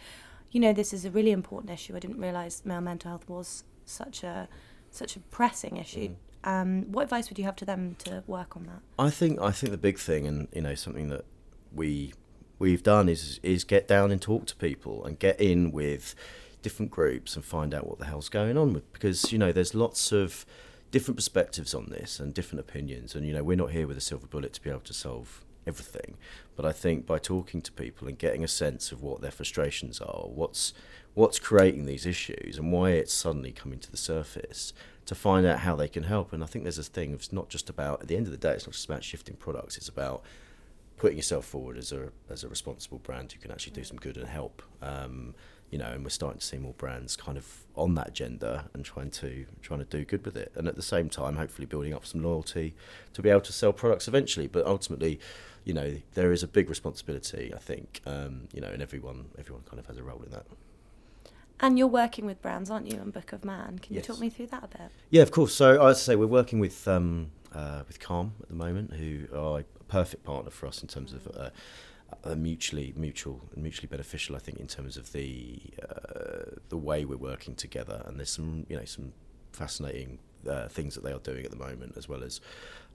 you 0.51 0.59
know, 0.59 0.74
this 0.74 0.94
is 0.94 1.06
a 1.06 1.12
really 1.12 1.31
important 1.31 1.71
issue. 1.71 1.95
I 1.95 2.00
didn't 2.00 2.19
realise 2.19 2.63
male 2.65 2.81
mental 2.81 3.09
health 3.09 3.27
was 3.30 3.63
such 3.86 4.24
a 4.24 4.48
such 4.89 5.15
a 5.15 5.19
pressing 5.19 5.77
issue. 5.77 6.15
Um, 6.44 6.92
what 6.92 7.03
advice 7.03 7.30
would 7.30 7.38
you 7.38 7.45
have 7.45 7.56
to 7.57 7.65
them 7.65 7.95
to 8.00 8.24
work 8.27 8.57
on 8.57 8.63
that? 8.65 8.81
I 9.00 9.09
think 9.09 9.39
I 9.39 9.51
think 9.51 9.71
the 9.71 9.77
big 9.77 9.98
thing, 9.98 10.27
and 10.27 10.48
you 10.53 10.62
know, 10.62 10.75
something 10.75 11.09
that 11.09 11.25
we 11.74 12.13
we've 12.59 12.83
done 12.83 13.09
is 13.09 13.39
is 13.44 13.63
get 13.63 13.88
down 13.88 14.12
and 14.12 14.21
talk 14.21 14.45
to 14.48 14.56
people 14.56 15.06
and 15.06 15.18
get 15.19 15.39
in 15.39 15.71
with 15.71 16.15
different 16.62 16.92
groups 16.92 17.36
and 17.36 17.44
find 17.44 17.74
out 17.74 17.88
what 17.88 17.98
the 17.98 18.06
hell's 18.06 18.30
going 18.30 18.56
on 18.56 18.71
with 18.71 18.92
because 18.94 19.31
you 19.31 19.38
know 19.38 19.51
there's 19.51 19.74
lots 19.74 20.12
of 20.12 20.45
different 20.92 21.18
perspectives 21.18 21.74
on 21.74 21.88
this 21.89 22.19
and 22.19 22.36
different 22.36 22.59
opinions 22.59 23.15
and 23.15 23.25
you 23.25 23.33
know 23.33 23.44
we're 23.44 23.57
not 23.57 23.71
here 23.71 23.88
with 23.88 23.98
a 23.98 24.01
silver 24.01 24.27
bullet 24.27 24.53
to 24.53 24.62
be 24.62 24.69
able 24.69 24.80
to 24.80 24.94
solve 24.94 25.44
everything 25.68 26.18
but 26.56 26.66
I 26.66 26.72
think 26.72 27.06
by 27.06 27.18
talking 27.18 27.62
to 27.62 27.72
people 27.72 28.08
and 28.08 28.18
getting 28.18 28.44
a 28.44 28.48
sense 28.48 28.92
of 28.92 29.02
what 29.02 29.22
their 29.22 29.31
frustrations 29.31 30.00
are 30.00 30.25
what's 30.28 30.74
what's 31.13 31.40
creating 31.40 31.86
these 31.86 32.06
issues 32.06 32.58
and 32.58 32.72
why 32.72 32.92
it's 32.92 33.13
suddenly 33.13 33.52
coming 33.52 33.80
to 33.80 33.92
the 33.92 33.98
surface 33.98 34.74
to 35.06 35.16
find 35.16 35.46
out 35.46 35.60
how 35.60 35.75
they 35.75 35.88
can 35.88 36.04
help 36.04 36.34
and 36.34 36.44
I 36.44 36.48
think 36.48 36.63
there's 36.63 36.80
a 36.80 36.84
thing 36.84 37.13
it's 37.13 37.34
not 37.34 37.50
just 37.50 37.69
about 37.69 38.02
at 38.02 38.08
the 38.08 38.16
end 38.16 38.25
of 38.25 38.31
the 38.31 38.38
day 38.38 38.54
it's 38.54 38.66
not 38.66 38.74
just 38.74 38.86
about 38.86 39.04
shifting 39.04 39.36
products 39.36 39.78
it's 39.78 39.90
about 39.90 40.24
putting 41.02 41.18
yourself 41.18 41.46
forward 41.46 41.80
as 41.80 41.92
a 41.92 42.12
as 42.30 42.44
a 42.44 42.48
responsible 42.48 43.00
brand 43.00 43.31
who 43.31 43.40
can 43.40 43.50
actually 43.50 43.74
do 43.74 43.84
some 43.84 43.98
good 43.98 44.18
and 44.18 44.28
help. 44.28 44.62
Um, 44.84 45.34
you 45.71 45.77
know, 45.77 45.85
and 45.88 46.03
we're 46.03 46.09
starting 46.09 46.39
to 46.39 46.45
see 46.45 46.57
more 46.57 46.73
brands 46.73 47.15
kind 47.15 47.38
of 47.38 47.63
on 47.75 47.95
that 47.95 48.09
agenda 48.09 48.69
and 48.73 48.83
trying 48.85 49.09
to 49.09 49.45
trying 49.62 49.79
to 49.79 49.85
do 49.85 50.03
good 50.06 50.23
with 50.25 50.35
it, 50.38 50.51
and 50.56 50.68
at 50.68 50.75
the 50.75 50.81
same 50.81 51.09
time, 51.09 51.38
hopefully 51.38 51.65
building 51.65 51.94
up 51.94 52.06
some 52.06 52.21
loyalty 52.21 52.75
to 53.13 53.21
be 53.21 53.29
able 53.29 53.41
to 53.41 53.53
sell 53.53 53.71
products 53.73 54.07
eventually. 54.07 54.47
But 54.47 54.65
ultimately, 54.68 55.19
you 55.63 55.73
know, 55.73 55.97
there 56.13 56.31
is 56.31 56.44
a 56.44 56.47
big 56.47 56.69
responsibility, 56.69 57.53
I 57.56 57.57
think, 57.59 58.01
um, 58.06 58.50
you 58.53 58.62
know, 58.62 58.68
and 58.68 58.81
everyone 58.81 59.25
everyone 59.39 59.63
kind 59.63 59.79
of 59.79 59.88
has 59.88 59.97
a 59.97 60.03
role 60.03 60.22
in 60.24 60.31
that. 60.31 60.46
And 61.63 61.77
you're 61.77 61.88
working 61.88 62.25
with 62.25 62.41
brands, 62.41 62.72
aren't 62.72 62.88
you, 62.91 63.00
on 63.00 63.12
Book 63.12 63.34
of 63.34 63.46
Man? 63.46 63.77
Can 63.79 63.93
you 63.93 64.00
Yes. 64.00 64.07
talk 64.07 64.19
me 64.19 64.29
through 64.31 64.48
that 64.48 64.63
a 64.63 64.67
bit? 64.67 64.91
Yeah, 65.12 65.22
of 65.22 65.29
course. 65.31 65.53
So 65.53 65.86
as 65.86 65.98
I 65.98 66.00
say, 66.00 66.15
we're 66.15 66.25
working 66.25 66.60
with 66.60 66.88
um, 66.88 67.31
uh, 67.53 67.84
with 67.88 68.00
Calm 68.00 68.34
at 68.41 68.50
the 68.50 68.55
moment, 68.55 68.93
who 68.93 69.27
are 69.34 69.60
a 69.60 69.63
perfect 69.88 70.24
partner 70.24 70.50
for 70.51 70.65
us 70.67 70.81
in 70.81 70.88
terms 70.88 71.13
of 71.13 71.27
uh, 71.27 71.50
a 72.24 72.36
mutually 72.36 72.94
mutual 72.96 73.41
and 73.53 73.63
mutually 73.63 73.88
beneficial. 73.88 74.36
I 74.36 74.39
think 74.39 74.60
in 74.60 74.68
terms 74.68 74.98
of 74.98 75.12
the 75.12 75.60
uh, 75.82 76.58
the 76.70 76.77
way 76.77 77.06
we're 77.06 77.18
working 77.18 77.56
together, 77.56 78.03
and 78.06 78.18
there's 78.18 78.30
some 78.30 78.65
you 78.70 78.77
know 78.77 78.86
some 78.86 79.13
fascinating 79.51 80.20
uh, 80.50 80.68
things 80.68 80.96
that 80.96 81.03
they 81.03 81.12
are 81.12 81.20
doing 81.20 81.46
at 81.46 81.51
the 81.51 81.58
moment, 81.58 81.94
as 81.98 82.08
well 82.08 82.24
as. 82.24 82.41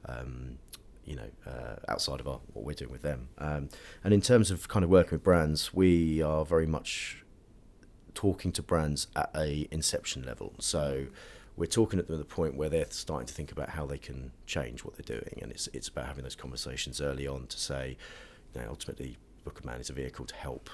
Um, 0.07 0.59
you 1.05 1.15
know, 1.15 1.31
uh, 1.47 1.77
outside 1.89 2.19
of 2.19 2.27
our, 2.27 2.41
what 2.53 2.65
we're 2.65 2.73
doing 2.73 2.91
with 2.91 3.03
them, 3.03 3.29
um, 3.39 3.69
and 4.03 4.13
in 4.13 4.21
terms 4.21 4.51
of 4.51 4.67
kind 4.67 4.85
of 4.85 4.91
working 4.91 5.13
with 5.13 5.23
brands, 5.23 5.73
we 5.73 6.21
are 6.21 6.45
very 6.45 6.67
much 6.67 7.23
talking 8.13 8.51
to 8.51 8.63
brands 8.63 9.07
at 9.15 9.31
a 9.37 9.69
inception 9.71 10.25
level. 10.25 10.55
So 10.59 11.07
we're 11.57 11.67
talking 11.67 11.99
at 11.99 12.09
them 12.09 12.17
at 12.17 12.29
the 12.29 12.35
point 12.35 12.57
where 12.57 12.69
they're 12.69 12.91
starting 12.91 13.27
to 13.27 13.33
think 13.33 13.53
about 13.53 13.71
how 13.71 13.87
they 13.87 13.99
can 13.99 14.33
change 14.47 14.85
what 14.85 14.97
they're 14.97 15.19
doing, 15.19 15.39
and 15.41 15.53
it's 15.53 15.69
it's 15.73 15.89
about 15.89 16.07
having 16.07 16.25
those 16.25 16.35
conversations 16.35 17.01
early 17.01 17.27
on 17.27 17.47
to 17.47 17.59
say, 17.59 17.97
you 18.57 18.63
know, 18.63 18.71
ultimately, 18.71 19.19
Book 19.45 19.59
of 19.59 19.65
Man 19.67 19.81
is 19.81 19.91
a 19.91 19.93
vehicle 19.93 20.25
to 20.25 20.35
help 20.35 20.71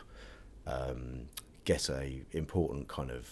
um, 0.67 1.27
get 1.65 1.89
a 1.89 2.23
important 2.31 2.87
kind 2.87 3.11
of 3.11 3.29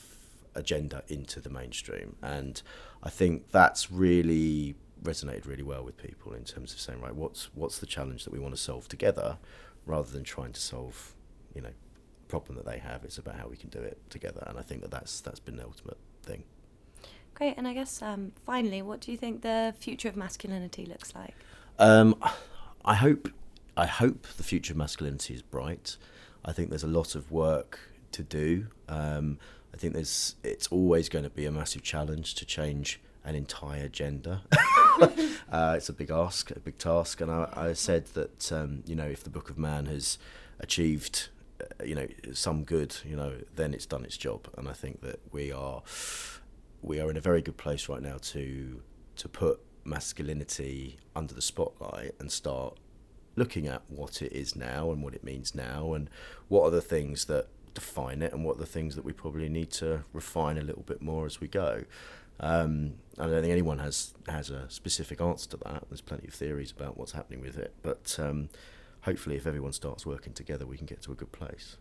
agenda 0.57 1.05
into 1.09 1.41
the 1.41 1.49
mainstream, 1.49 2.17
and 2.21 2.61
I 3.03 3.11
think 3.11 3.51
that's 3.51 3.93
really 3.93 4.75
resonated 5.05 5.47
really 5.47 5.63
well 5.63 5.85
with 5.85 5.97
people 5.97 6.35
in 6.35 6.45
terms 6.45 6.75
of 6.75 6.81
saying, 6.81 7.01
right, 7.01 7.15
what's 7.15 7.55
what's 7.55 7.79
the 7.79 7.87
challenge 7.87 8.25
that 8.25 8.33
we 8.33 8.41
want 8.41 8.55
to 8.55 8.61
solve 8.61 8.89
together, 8.89 9.39
rather 9.87 10.11
than 10.11 10.25
trying 10.25 10.53
to 10.53 10.61
solve, 10.61 11.15
you 11.55 11.63
know, 11.63 11.71
problem 12.27 12.57
that 12.57 12.67
they 12.67 12.79
have. 12.79 13.05
It's 13.05 13.19
about 13.19 13.37
how 13.37 13.47
we 13.47 13.57
can 13.57 13.71
do 13.71 13.79
it 13.79 13.99
together, 14.11 14.45
and 14.49 14.59
I 14.59 14.63
think 14.63 14.83
that 14.83 14.91
that's 14.91 15.21
that's 15.21 15.41
been 15.41 15.57
the 15.57 15.65
ultimate 15.65 15.99
thing. 16.25 16.43
Great. 17.35 17.55
And 17.57 17.69
I 17.69 17.73
guess 17.73 18.03
um, 18.03 18.33
finally, 18.45 18.83
what 18.83 19.01
do 19.01 19.13
you 19.13 19.17
think 19.17 19.43
the 19.43 19.73
future 19.79 20.09
of 20.09 20.17
masculinity 20.17 20.85
looks 20.85 21.15
like? 21.15 21.35
Um, 21.79 22.17
I 22.85 22.95
hope 22.95 23.31
I 23.81 23.87
hope 23.87 24.27
the 24.37 24.43
future 24.43 24.75
of 24.75 24.77
masculinity 24.77 25.33
is 25.33 25.41
bright. 25.41 25.97
I 26.45 26.53
think 26.53 26.69
there's 26.69 26.85
a 26.85 26.87
lot 27.01 27.15
of 27.15 27.33
work 27.33 27.81
to 28.13 28.23
do. 28.23 28.67
Um, 28.91 29.39
I 29.73 29.79
think 29.79 29.95
there's 29.95 30.35
it's 30.45 30.67
always 30.67 31.09
going 31.09 31.23
to 31.25 31.31
be 31.31 31.47
a 31.47 31.51
massive 31.51 31.83
challenge 31.83 32.35
to 32.35 32.45
change 32.45 33.01
an 33.25 33.35
entire 33.35 33.89
gender. 33.89 34.43
uh, 35.51 35.77
it's 35.79 35.89
a 35.89 35.95
big 35.95 36.11
ask, 36.11 36.51
a 36.51 36.61
big 36.61 36.77
task, 36.77 37.23
and 37.23 37.31
I, 37.31 37.49
I 37.57 37.73
said 37.73 38.05
that 38.09 38.53
um, 38.53 38.83
you 38.85 38.95
know 38.95 39.07
if 39.07 39.25
the 39.25 39.31
Book 39.31 39.49
of 39.49 39.57
Man 39.57 39.87
has 39.87 40.19
achieved 40.59 41.31
uh, 41.59 41.83
you 41.83 41.95
know 41.95 42.07
some 42.35 42.65
good, 42.65 42.95
you 43.03 43.17
know, 43.17 43.33
then 43.57 43.73
it's 43.73 43.87
done 43.87 44.05
its 44.05 44.19
job, 44.19 44.47
and 44.59 44.69
I 44.69 44.75
think 44.75 45.01
that 45.01 45.21
we 45.33 45.53
are 45.53 45.81
we 46.83 47.01
are 47.01 47.09
in 47.09 47.17
a 47.17 47.23
very 47.23 47.41
good 47.41 47.57
place 47.57 47.89
right 47.89 48.03
now 48.03 48.19
to 48.35 48.83
to 49.17 49.29
put 49.31 49.59
masculinity 49.85 50.99
under 51.17 51.33
the 51.33 51.41
spotlight 51.41 52.15
and 52.21 52.31
start 52.31 52.77
looking 53.41 53.67
at 53.67 53.83
what 53.89 54.21
it 54.23 54.33
is 54.33 54.55
now 54.55 54.91
and 54.93 55.03
what 55.03 55.15
it 55.15 55.25
means 55.25 55.55
now 55.55 55.95
and 55.95 56.09
what 56.49 56.63
are 56.65 56.71
the 56.71 56.81
things 56.83 57.25
that 57.25 57.47
define 57.75 58.21
it 58.21 58.33
and 58.35 58.45
what 58.45 58.57
are 58.57 58.61
the 58.61 58.67
things 58.67 58.95
that 58.97 59.05
we 59.05 59.13
probably 59.13 59.49
need 59.49 59.71
to 59.71 60.05
refine 60.13 60.59
a 60.59 60.63
little 60.63 60.83
bit 60.83 61.01
more 61.01 61.25
as 61.27 61.41
we 61.41 61.49
go. 61.49 61.85
Um, 62.39 62.95
I 63.19 63.27
don't 63.27 63.41
think 63.43 63.53
anyone 63.53 63.79
has 63.79 64.15
has 64.29 64.51
a 64.51 64.69
specific 64.71 65.21
answer 65.21 65.49
to 65.51 65.57
that. 65.59 65.85
There's 65.89 66.01
plenty 66.01 66.29
of 66.29 66.35
theories 66.35 66.71
about 66.71 66.97
what's 66.99 67.13
happening 67.13 67.41
with 67.41 67.57
it, 67.59 67.73
but 67.83 68.17
um, 68.19 68.49
hopefully, 69.03 69.37
if 69.37 69.47
everyone 69.47 69.73
starts 69.73 70.05
working 70.07 70.33
together, 70.33 70.67
we 70.67 70.77
can 70.77 70.87
get 70.87 71.03
to 71.03 71.13
a 71.13 71.15
good 71.15 71.33
place. 71.33 71.77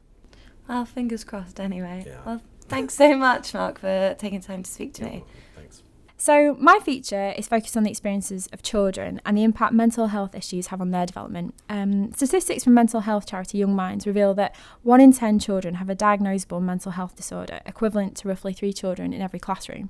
Well, 0.67 0.85
fingers 0.85 1.23
crossed. 1.23 1.59
Anyway, 1.59 2.03
Yeah. 2.05 2.21
well, 2.25 2.41
thanks 2.67 2.93
so 2.93 3.17
much, 3.17 3.53
Mark, 3.53 3.79
for 3.79 4.15
taking 4.19 4.41
time 4.41 4.63
to 4.63 4.69
speak 4.71 4.93
to 4.95 5.03
me. 5.03 5.23
Thanks. 5.55 5.81
So, 6.21 6.57
my 6.59 6.79
feature 6.79 7.33
is 7.38 7.47
focused 7.47 7.77
on 7.77 7.83
the 7.83 7.89
experiences 7.89 8.47
of 8.51 8.61
children 8.61 9.21
and 9.25 9.38
the 9.38 9.45
impact 9.45 9.71
mental 9.71 10.07
health 10.07 10.35
issues 10.35 10.67
have 10.67 10.81
on 10.81 10.91
their 10.91 11.05
development. 11.05 11.55
Um, 11.69 12.11
statistics 12.11 12.65
from 12.65 12.73
mental 12.73 12.99
health 12.99 13.25
charity 13.25 13.57
Young 13.57 13.73
Minds 13.73 14.05
reveal 14.05 14.33
that 14.33 14.53
one 14.83 14.99
in 14.99 15.13
10 15.13 15.39
children 15.39 15.75
have 15.75 15.89
a 15.89 15.95
diagnosable 15.95 16.61
mental 16.61 16.91
health 16.91 17.15
disorder, 17.15 17.61
equivalent 17.65 18.17
to 18.17 18.27
roughly 18.27 18.51
three 18.51 18.73
children 18.73 19.13
in 19.13 19.21
every 19.21 19.39
classroom. 19.39 19.89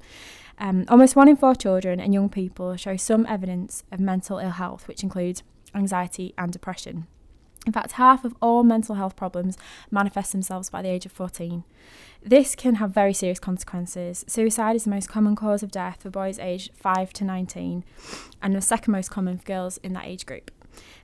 Um, 0.60 0.86
almost 0.88 1.16
one 1.16 1.28
in 1.28 1.36
four 1.36 1.56
children 1.56 2.00
and 2.00 2.14
young 2.14 2.30
people 2.30 2.76
show 2.76 2.96
some 2.96 3.26
evidence 3.26 3.84
of 3.92 4.00
mental 4.00 4.38
ill 4.38 4.52
health, 4.52 4.88
which 4.88 5.02
includes 5.02 5.42
anxiety 5.74 6.36
and 6.38 6.54
depression. 6.54 7.08
In 7.66 7.74
fact, 7.74 7.94
half 7.94 8.24
of 8.24 8.36
all 8.42 8.64
mental 8.64 8.96
health 8.96 9.16
problems 9.16 9.58
manifest 9.92 10.32
themselves 10.32 10.70
by 10.70 10.82
the 10.82 10.90
age 10.90 11.06
of 11.06 11.12
14. 11.12 11.64
This 12.24 12.56
can 12.56 12.76
have 12.76 12.92
very 12.92 13.14
serious 13.14 13.40
consequences. 13.40 14.26
Suicide 14.28 14.76
is 14.76 14.86
the 14.86 14.90
most 14.90 15.10
common 15.10 15.36
cause 15.36 15.62
of 15.62 15.72
death 15.72 16.02
for 16.02 16.10
boys 16.10 16.40
aged 16.40 16.72
5 16.74 17.14
to 17.14 17.24
19, 17.24 17.84
and 18.42 18.56
the 18.56 18.62
second 18.62 18.92
most 18.92 19.12
common 19.12 19.38
for 19.38 19.46
girls 19.46 19.78
in 19.78 19.94
that 19.94 20.06
age 20.06 20.26
group. 20.26 20.52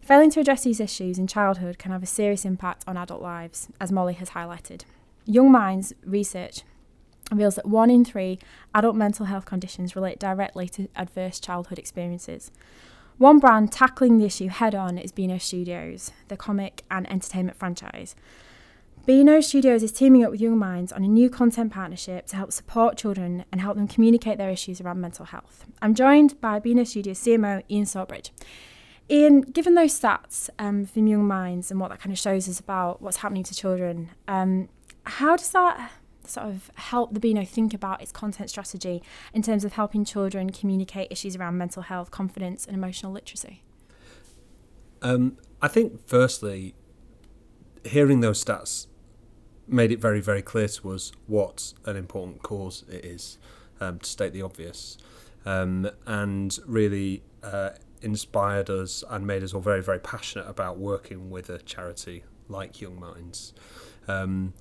Failing 0.02 0.30
to 0.32 0.40
address 0.40 0.64
these 0.64 0.80
issues 0.80 1.18
in 1.18 1.28
childhood 1.28 1.78
can 1.78 1.92
have 1.92 2.04
a 2.04 2.08
serious 2.08 2.46
impact 2.46 2.84
on 2.88 2.98
adult 2.98 3.22
lives, 3.22 3.68
as 3.80 3.92
Molly 3.92 4.14
has 4.14 4.32
highlighted. 4.32 4.84
Young 5.26 5.52
Minds 5.52 5.94
research 6.06 6.62
reveals 7.32 7.56
that 7.56 7.66
one 7.66 7.90
in 7.90 8.06
three 8.06 8.40
adult 8.74 8.96
mental 8.96 9.26
health 9.26 9.46
conditions 9.46 9.96
relate 9.96 10.20
directly 10.20 10.70
to 10.70 10.88
adverse 10.96 11.40
childhood 11.40 11.80
experiences. 11.80 12.52
One 13.18 13.40
brand 13.40 13.72
tackling 13.72 14.18
the 14.18 14.26
issue 14.26 14.50
head 14.50 14.76
on 14.76 14.98
is 14.98 15.14
Beano 15.14 15.38
Studios, 15.38 16.12
the 16.28 16.36
comic 16.36 16.84
and 16.92 17.10
entertainment 17.10 17.58
franchise. 17.58 18.14
Beano 19.06 19.40
Studios 19.40 19.84
is 19.84 19.94
teaming 19.94 20.26
up 20.26 20.32
with 20.32 20.42
Young 20.42 20.58
Minds 20.58 20.92
on 20.92 21.02
a 21.02 21.08
new 21.08 21.30
content 21.30 21.72
partnership 21.72 22.28
to 22.28 22.36
help 22.36 22.52
support 22.52 22.98
children 22.98 23.46
and 23.54 23.62
help 23.62 23.78
them 23.78 23.88
communicate 23.88 24.38
their 24.38 24.50
issues 24.50 24.82
around 24.82 25.00
mental 25.00 25.24
health. 25.24 25.66
I'm 25.82 25.96
joined 25.96 26.42
by 26.42 26.60
Beano 26.60 26.84
Studios 26.84 27.20
CMO 27.20 27.64
Ian 27.72 27.86
Sawbridge. 27.86 28.32
Ian, 29.10 29.42
given 29.42 29.76
those 29.76 29.98
stats 29.98 30.50
um, 30.60 30.86
from 30.86 31.08
Young 31.08 31.26
Minds 31.26 31.72
and 31.72 31.80
what 31.80 31.92
that 31.92 32.02
kind 32.02 32.12
of 32.12 32.20
shows 32.20 32.50
us 32.50 32.60
about 32.60 33.02
what's 33.02 33.18
happening 33.18 33.44
to 33.44 33.56
children, 33.56 34.10
um, 34.28 34.68
how 35.06 35.38
does 35.38 35.52
that 35.52 35.92
sort 36.28 36.48
of 36.48 36.72
help 36.76 37.14
the 37.14 37.20
Beano 37.20 37.46
think 37.46 37.74
about 37.74 38.02
its 38.02 38.12
content 38.12 38.50
strategy 38.50 39.02
in 39.34 39.42
terms 39.42 39.64
of 39.66 39.74
helping 39.74 40.06
children 40.06 40.50
communicate 40.50 41.12
issues 41.12 41.36
around 41.36 41.58
mental 41.58 41.84
health, 41.84 42.12
confidence, 42.12 42.66
and 42.66 42.76
emotional 42.76 43.12
literacy? 43.12 43.64
Um, 45.02 45.38
I 45.62 45.68
think, 45.68 46.08
firstly, 46.08 46.76
hearing 47.84 48.22
those 48.22 48.44
stats 48.44 48.88
made 49.68 49.92
it 49.92 50.00
very, 50.00 50.22
very 50.22 50.42
clear 50.42 50.68
to 50.68 50.92
us 50.92 51.12
what 51.28 51.74
an 51.86 51.96
important 51.96 52.44
cause 52.44 52.84
it 52.90 53.04
is, 53.06 53.38
um, 53.80 54.00
to 54.00 54.10
state 54.10 54.34
the 54.34 54.42
obvious, 54.42 54.98
um, 55.46 55.90
and 56.06 56.58
really 56.66 57.24
uh, 57.44 57.72
inspired 58.02 58.70
us 58.70 59.04
and 59.10 59.26
made 59.26 59.44
us 59.44 59.54
all 59.54 59.62
very, 59.62 59.82
very 59.82 60.00
passionate 60.00 60.48
about 60.48 60.78
working 60.78 61.30
with 61.30 61.50
a 61.50 61.60
charity 61.60 62.24
like 62.48 62.80
Young 62.80 63.00
Minds 63.00 63.54
um, 64.08 64.54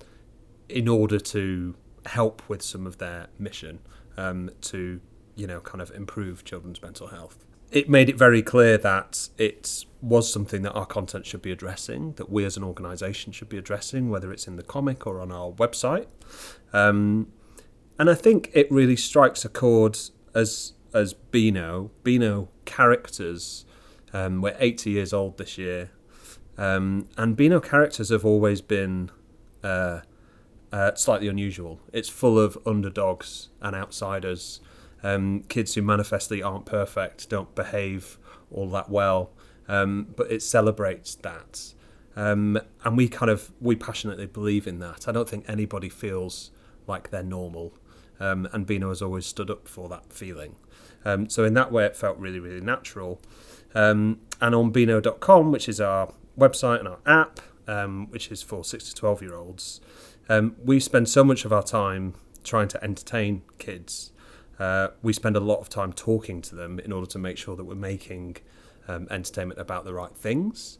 in 0.69 0.87
order 0.87 1.19
to 1.19 1.75
help 2.05 2.41
with 2.47 2.61
some 2.61 2.85
of 2.85 2.97
their 2.97 3.27
mission 3.39 3.79
um, 4.17 4.49
to, 4.61 4.99
you 5.35 5.47
know, 5.47 5.59
kind 5.59 5.81
of 5.81 5.91
improve 5.91 6.43
children's 6.43 6.81
mental 6.81 7.07
health 7.07 7.45
it 7.71 7.89
made 7.89 8.09
it 8.09 8.17
very 8.17 8.41
clear 8.41 8.77
that 8.77 9.29
it 9.37 9.85
was 10.01 10.31
something 10.31 10.61
that 10.61 10.71
our 10.71 10.85
content 10.85 11.25
should 11.25 11.41
be 11.41 11.51
addressing, 11.51 12.13
that 12.13 12.29
we 12.29 12.45
as 12.45 12.57
an 12.57 12.63
organisation 12.63 13.31
should 13.31 13.49
be 13.49 13.57
addressing, 13.57 14.09
whether 14.09 14.31
it's 14.31 14.47
in 14.47 14.55
the 14.55 14.63
comic 14.63 15.05
or 15.05 15.19
on 15.19 15.31
our 15.31 15.51
website. 15.51 16.07
Um, 16.73 17.27
and 17.97 18.09
I 18.09 18.13
think 18.13 18.49
it 18.53 18.71
really 18.71 18.95
strikes 18.95 19.43
a 19.45 19.49
chord 19.49 19.97
as 20.33 20.73
as 20.93 21.13
Beano. 21.13 21.91
Beano 22.03 22.47
characters. 22.63 23.65
Um, 24.13 24.41
we're 24.41 24.55
80 24.57 24.91
years 24.91 25.11
old 25.11 25.37
this 25.37 25.57
year, 25.57 25.91
um, 26.57 27.09
and 27.17 27.35
Beano 27.35 27.59
characters 27.59 28.09
have 28.09 28.23
always 28.23 28.61
been 28.61 29.11
uh, 29.61 30.01
uh, 30.71 30.95
slightly 30.95 31.27
unusual. 31.27 31.79
It's 31.93 32.09
full 32.09 32.39
of 32.39 32.57
underdogs 32.65 33.49
and 33.61 33.75
outsiders 33.75 34.59
um, 35.05 35.43
kids 35.43 35.75
who 35.75 35.83
manifestly 35.83 36.41
aren't 36.41 36.65
perfect, 36.65 37.29
don't 37.29 37.53
behave 37.53 38.17
all 38.51 38.67
that 38.69 38.89
well, 38.89 39.29
um, 39.67 40.07
but 40.15 40.31
it 40.31 40.41
celebrates 40.41 41.13
that. 41.15 41.73
Um, 42.15 42.59
and 42.83 42.97
we 42.97 43.07
kind 43.07 43.29
of 43.29 43.51
we 43.61 43.75
passionately 43.75 44.25
believe 44.25 44.65
in 44.65 44.79
that. 44.79 45.07
I 45.07 45.11
don't 45.11 45.29
think 45.29 45.45
anybody 45.47 45.89
feels 45.89 46.49
like 46.87 47.11
they're 47.11 47.21
normal, 47.21 47.73
um, 48.19 48.47
and 48.51 48.65
Beano 48.65 48.89
has 48.89 49.01
always 49.01 49.27
stood 49.27 49.51
up 49.51 49.67
for 49.67 49.87
that 49.89 50.11
feeling. 50.11 50.55
Um, 51.03 51.29
so 51.29 51.43
in 51.43 51.53
that 51.53 51.71
way, 51.71 51.85
it 51.85 51.95
felt 51.95 52.17
really 52.17 52.39
really 52.39 52.61
natural. 52.61 53.21
Um, 53.75 54.21
and 54.41 54.55
on 54.55 54.71
Beano.com, 54.71 55.51
which 55.51 55.69
is 55.69 55.79
our 55.79 56.13
website 56.39 56.79
and 56.79 56.87
our 56.87 56.99
app, 57.05 57.41
which 58.09 58.31
is 58.31 58.41
for 58.41 58.63
six 58.63 58.85
to 58.85 58.95
twelve 58.95 59.21
year 59.21 59.35
olds, 59.35 59.81
um, 60.29 60.55
we 60.63 60.79
spend 60.79 61.07
so 61.09 61.23
much 61.23 61.45
of 61.45 61.53
our 61.53 61.63
time 61.63 62.13
trying 62.43 62.67
to 62.67 62.83
entertain 62.83 63.41
kids 63.57 64.11
uh, 64.59 64.89
we 65.01 65.13
spend 65.13 65.35
a 65.35 65.39
lot 65.39 65.59
of 65.59 65.69
time 65.69 65.91
talking 65.93 66.41
to 66.41 66.55
them 66.55 66.79
in 66.79 66.91
order 66.91 67.07
to 67.07 67.19
make 67.19 67.37
sure 67.37 67.55
that 67.55 67.65
we're 67.65 67.75
making 67.75 68.37
um, 68.87 69.07
entertainment 69.11 69.59
about 69.59 69.83
the 69.85 69.93
right 69.93 70.15
things. 70.15 70.77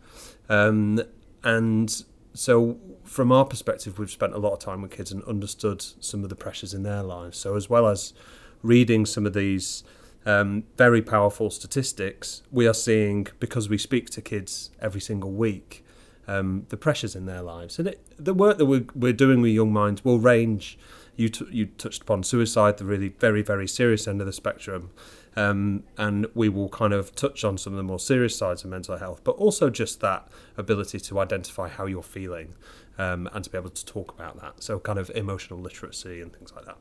Um, 0.49 1.01
and 1.43 2.03
so, 2.33 2.77
from 3.03 3.31
our 3.31 3.45
perspective, 3.45 3.99
we've 3.99 4.11
spent 4.11 4.33
a 4.33 4.37
lot 4.37 4.53
of 4.53 4.59
time 4.59 4.81
with 4.81 4.91
kids 4.91 5.11
and 5.11 5.23
understood 5.23 5.83
some 5.99 6.23
of 6.23 6.29
the 6.29 6.35
pressures 6.35 6.73
in 6.73 6.83
their 6.83 7.03
lives. 7.03 7.37
So, 7.37 7.55
as 7.55 7.69
well 7.69 7.87
as 7.87 8.13
reading 8.61 9.05
some 9.05 9.25
of 9.25 9.33
these 9.33 9.83
um, 10.25 10.63
very 10.77 11.01
powerful 11.01 11.49
statistics, 11.49 12.41
we 12.51 12.67
are 12.67 12.73
seeing, 12.73 13.27
because 13.39 13.69
we 13.69 13.77
speak 13.77 14.09
to 14.11 14.21
kids 14.21 14.71
every 14.81 15.01
single 15.01 15.31
week, 15.31 15.84
um, 16.27 16.65
the 16.69 16.77
pressures 16.77 17.15
in 17.15 17.25
their 17.25 17.41
lives. 17.41 17.79
And 17.79 17.89
it, 17.89 18.05
the 18.17 18.33
work 18.33 18.57
that 18.57 18.65
we're, 18.65 18.85
we're 18.93 19.13
doing 19.13 19.41
with 19.41 19.51
Young 19.51 19.71
Minds 19.71 20.03
will 20.03 20.19
range 20.19 20.77
you 21.15 21.29
t- 21.29 21.47
you 21.49 21.67
touched 21.67 22.01
upon 22.01 22.23
suicide, 22.23 22.77
the 22.77 22.85
really 22.85 23.09
very 23.09 23.41
very 23.41 23.67
serious 23.67 24.07
end 24.07 24.21
of 24.21 24.27
the 24.27 24.33
spectrum, 24.33 24.89
um, 25.35 25.83
and 25.97 26.27
we 26.33 26.49
will 26.49 26.69
kind 26.69 26.93
of 26.93 27.15
touch 27.15 27.43
on 27.43 27.57
some 27.57 27.73
of 27.73 27.77
the 27.77 27.83
more 27.83 27.99
serious 27.99 28.37
sides 28.37 28.63
of 28.63 28.69
mental 28.69 28.97
health, 28.97 29.21
but 29.23 29.31
also 29.31 29.69
just 29.69 30.01
that 30.01 30.27
ability 30.57 30.99
to 30.99 31.19
identify 31.19 31.69
how 31.69 31.85
you're 31.85 32.03
feeling, 32.03 32.53
um, 32.97 33.29
and 33.33 33.43
to 33.43 33.49
be 33.49 33.57
able 33.57 33.69
to 33.69 33.85
talk 33.85 34.13
about 34.13 34.39
that. 34.41 34.61
So 34.63 34.79
kind 34.79 34.99
of 34.99 35.09
emotional 35.15 35.59
literacy 35.59 36.21
and 36.21 36.33
things 36.33 36.53
like 36.53 36.65
that. 36.65 36.77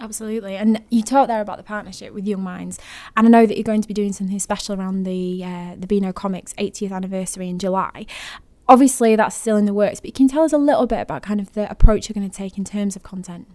Absolutely. 0.00 0.56
And 0.56 0.82
you 0.90 1.02
talked 1.02 1.28
there 1.28 1.40
about 1.40 1.58
the 1.58 1.62
partnership 1.62 2.12
with 2.12 2.26
Young 2.26 2.42
Minds. 2.42 2.78
And 3.16 3.26
I 3.26 3.30
know 3.30 3.46
that 3.46 3.56
you're 3.56 3.62
going 3.62 3.82
to 3.82 3.88
be 3.88 3.94
doing 3.94 4.12
something 4.12 4.38
special 4.40 4.74
around 4.74 5.04
the 5.04 5.44
uh, 5.44 5.76
the 5.78 5.86
Beano 5.86 6.12
Comics 6.12 6.52
80th 6.54 6.92
anniversary 6.92 7.48
in 7.48 7.58
July. 7.58 8.06
Obviously, 8.68 9.16
that's 9.16 9.36
still 9.36 9.56
in 9.56 9.66
the 9.66 9.74
works, 9.74 10.00
but 10.00 10.06
you 10.06 10.12
can 10.12 10.28
tell 10.28 10.42
us 10.42 10.52
a 10.52 10.58
little 10.58 10.86
bit 10.86 11.00
about 11.00 11.22
kind 11.22 11.40
of 11.40 11.52
the 11.52 11.70
approach 11.70 12.08
you're 12.08 12.14
going 12.14 12.28
to 12.28 12.36
take 12.36 12.56
in 12.56 12.64
terms 12.64 12.96
of 12.96 13.02
content? 13.02 13.48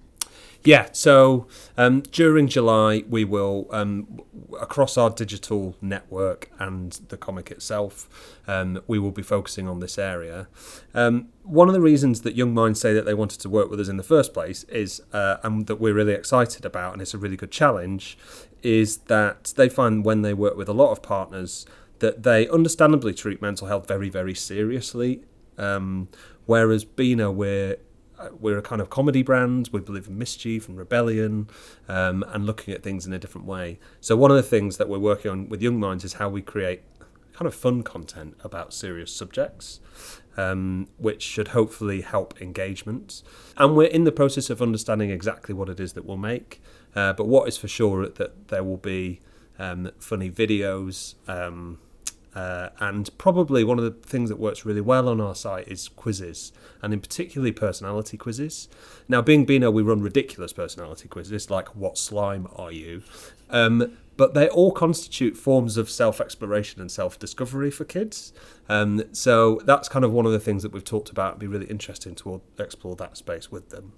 Yeah, 0.63 0.89
so 0.91 1.47
um, 1.77 2.01
during 2.01 2.47
July, 2.47 3.03
we 3.07 3.23
will, 3.23 3.67
um, 3.71 4.21
across 4.59 4.97
our 4.97 5.09
digital 5.09 5.75
network 5.81 6.51
and 6.59 6.91
the 7.09 7.17
comic 7.17 7.51
itself, 7.51 8.35
um, 8.47 8.81
we 8.87 8.99
will 8.99 9.11
be 9.11 9.21
focusing 9.21 9.67
on 9.67 9.79
this 9.79 9.97
area. 9.97 10.47
Um, 10.93 11.29
one 11.43 11.67
of 11.67 11.73
the 11.73 11.81
reasons 11.81 12.21
that 12.21 12.35
Young 12.35 12.53
Minds 12.53 12.81
say 12.81 12.93
that 12.93 13.05
they 13.05 13.13
wanted 13.13 13.39
to 13.41 13.49
work 13.49 13.69
with 13.69 13.79
us 13.79 13.87
in 13.87 13.97
the 13.97 14.03
first 14.03 14.33
place 14.33 14.63
is, 14.65 15.01
uh, 15.13 15.37
and 15.43 15.67
that 15.67 15.77
we're 15.77 15.93
really 15.93 16.13
excited 16.13 16.65
about, 16.65 16.93
and 16.93 17.01
it's 17.01 17.13
a 17.13 17.17
really 17.17 17.37
good 17.37 17.51
challenge, 17.51 18.17
is 18.63 18.97
that 18.97 19.53
they 19.55 19.69
find 19.69 20.03
when 20.03 20.21
they 20.21 20.33
work 20.33 20.57
with 20.57 20.67
a 20.67 20.73
lot 20.73 20.91
of 20.91 21.01
partners 21.01 21.65
that 21.99 22.23
they 22.23 22.47
understandably 22.49 23.13
treat 23.13 23.41
mental 23.41 23.67
health 23.67 23.87
very, 23.87 24.09
very 24.09 24.35
seriously. 24.35 25.23
Um, 25.57 26.09
whereas 26.45 26.85
Beano, 26.85 27.31
we're 27.31 27.77
uh, 28.19 28.29
we're 28.39 28.57
a 28.57 28.61
kind 28.61 28.81
of 28.81 28.89
comedy 28.89 29.21
brand. 29.21 29.69
We 29.71 29.79
believe 29.79 30.07
in 30.07 30.17
mischief 30.17 30.67
and 30.67 30.77
rebellion, 30.77 31.49
um, 31.87 32.23
and 32.29 32.45
looking 32.45 32.73
at 32.73 32.83
things 32.83 33.05
in 33.05 33.13
a 33.13 33.19
different 33.19 33.45
way. 33.45 33.79
So 34.01 34.15
one 34.15 34.31
of 34.31 34.37
the 34.37 34.43
things 34.43 34.77
that 34.77 34.89
we're 34.89 34.99
working 34.99 35.31
on 35.31 35.49
with 35.49 35.61
Young 35.61 35.79
Minds 35.79 36.03
is 36.03 36.13
how 36.13 36.29
we 36.29 36.41
create 36.41 36.81
kind 37.33 37.45
of 37.45 37.53
fun 37.53 37.83
content 37.83 38.35
about 38.43 38.73
serious 38.73 39.11
subjects, 39.11 39.79
um, 40.35 40.87
which 40.97 41.21
should 41.21 41.49
hopefully 41.49 42.01
help 42.01 42.41
engagement. 42.41 43.21
And 43.57 43.75
we're 43.75 43.89
in 43.89 44.05
the 44.05 44.11
process 44.11 44.49
of 44.49 44.61
understanding 44.61 45.11
exactly 45.11 45.53
what 45.53 45.69
it 45.69 45.79
is 45.79 45.93
that 45.93 46.03
we'll 46.03 46.17
make. 46.17 46.59
Uh, 46.95 47.13
but 47.13 47.27
what 47.27 47.47
is 47.47 47.55
for 47.55 47.67
sure 47.67 48.07
that 48.07 48.47
there 48.47 48.63
will 48.63 48.77
be 48.77 49.21
um, 49.59 49.91
funny 49.99 50.31
videos. 50.31 51.13
Um, 51.27 51.77
uh, 52.37 52.69
and 52.79 53.09
probably 53.17 53.63
one 53.63 53.79
of 53.79 53.83
the 53.83 54.07
things 54.07 54.29
that 54.29 54.37
works 54.37 54.63
really 54.63 54.81
well 54.81 55.09
on 55.09 55.19
our 55.19 55.33
site 55.33 55.67
is 55.67 55.87
quizzes, 55.87 56.51
and 56.83 56.93
in 56.93 56.99
particularly 57.01 57.51
personality 57.51 58.15
quizzes. 58.15 58.69
Now, 59.07 59.23
being 59.23 59.43
Beano, 59.43 59.71
we 59.71 59.81
run 59.81 60.01
ridiculous 60.01 60.53
personality 60.53 61.07
quizzes 61.07 61.49
like 61.49 61.75
"What 61.75 61.97
slime 61.97 62.47
are 62.55 62.71
you?" 62.71 63.01
Um, 63.49 63.97
but 64.17 64.35
they 64.35 64.47
all 64.49 64.71
constitute 64.71 65.35
forms 65.35 65.77
of 65.77 65.89
self-exploration 65.89 66.79
and 66.79 66.91
self-discovery 66.91 67.71
for 67.71 67.85
kids. 67.85 68.33
Um, 68.69 69.03
so 69.13 69.59
that's 69.65 69.89
kind 69.89 70.05
of 70.05 70.11
one 70.11 70.27
of 70.27 70.31
the 70.31 70.39
things 70.39 70.61
that 70.61 70.71
we've 70.71 70.83
talked 70.83 71.09
about. 71.09 71.29
It'd 71.29 71.39
be 71.39 71.47
really 71.47 71.67
interesting 71.67 72.13
to 72.15 72.41
explore 72.59 72.95
that 72.97 73.17
space 73.17 73.51
with 73.51 73.69
them. 73.69 73.93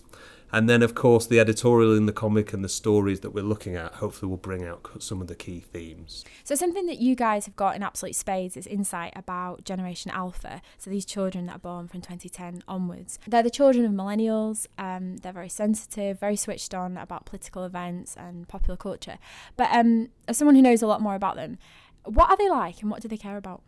And 0.52 0.70
then, 0.70 0.82
of 0.82 0.96
course, 0.96 1.28
the 1.28 1.40
editorial 1.40 1.96
in 1.96 2.06
the 2.06 2.14
comic 2.14 2.54
and 2.54 2.64
the 2.64 2.70
stories 2.70 3.20
that 3.20 3.32
we're 3.32 3.44
looking 3.44 3.76
at 3.76 3.96
hopefully 3.96 4.30
will 4.30 4.38
bring 4.38 4.66
out 4.66 4.88
some 5.00 5.22
of 5.22 5.28
the 5.28 5.36
key 5.36 5.60
themes. 5.60 6.26
So, 6.44 6.56
something 6.56 6.88
that 6.88 7.00
you 7.00 7.16
guys 7.16 7.46
have 7.46 7.56
got 7.56 7.76
in 7.76 7.84
absolute 7.84 8.16
spades 8.16 8.58
is 8.58 8.66
insight 8.66 9.14
about 9.16 9.64
Generation 9.64 10.12
Alpha. 10.12 10.62
So, 10.78 10.90
these 10.90 11.06
children 11.06 11.46
that 11.46 11.58
are 11.58 11.60
born 11.60 11.88
from 11.88 12.02
2010 12.02 12.64
onwards. 12.68 13.20
They're 13.28 13.44
the 13.44 13.50
children 13.50 13.86
of 13.86 13.92
millennials. 13.92 14.66
Um, 14.78 15.18
they're 15.18 15.34
very 15.34 15.50
sensitive, 15.50 16.20
very 16.20 16.36
switched 16.36 16.74
on 16.74 16.98
about 16.98 17.26
political 17.26 17.64
events 17.64 18.16
and 18.18 18.48
popular 18.48 18.78
culture. 18.78 19.20
But 19.56 19.70
um, 19.72 20.10
as 20.28 20.38
someone 20.38 20.56
who 20.56 20.62
knows 20.62 20.82
a 20.82 20.88
lot 20.88 21.02
more 21.02 21.16
about 21.16 21.36
them, 21.36 21.58
what 22.06 22.30
are 22.30 22.38
they 22.38 22.50
like 22.50 22.82
and 22.82 22.90
what 22.90 23.02
do 23.02 23.08
they 23.08 23.18
care 23.18 23.38
about? 23.38 23.62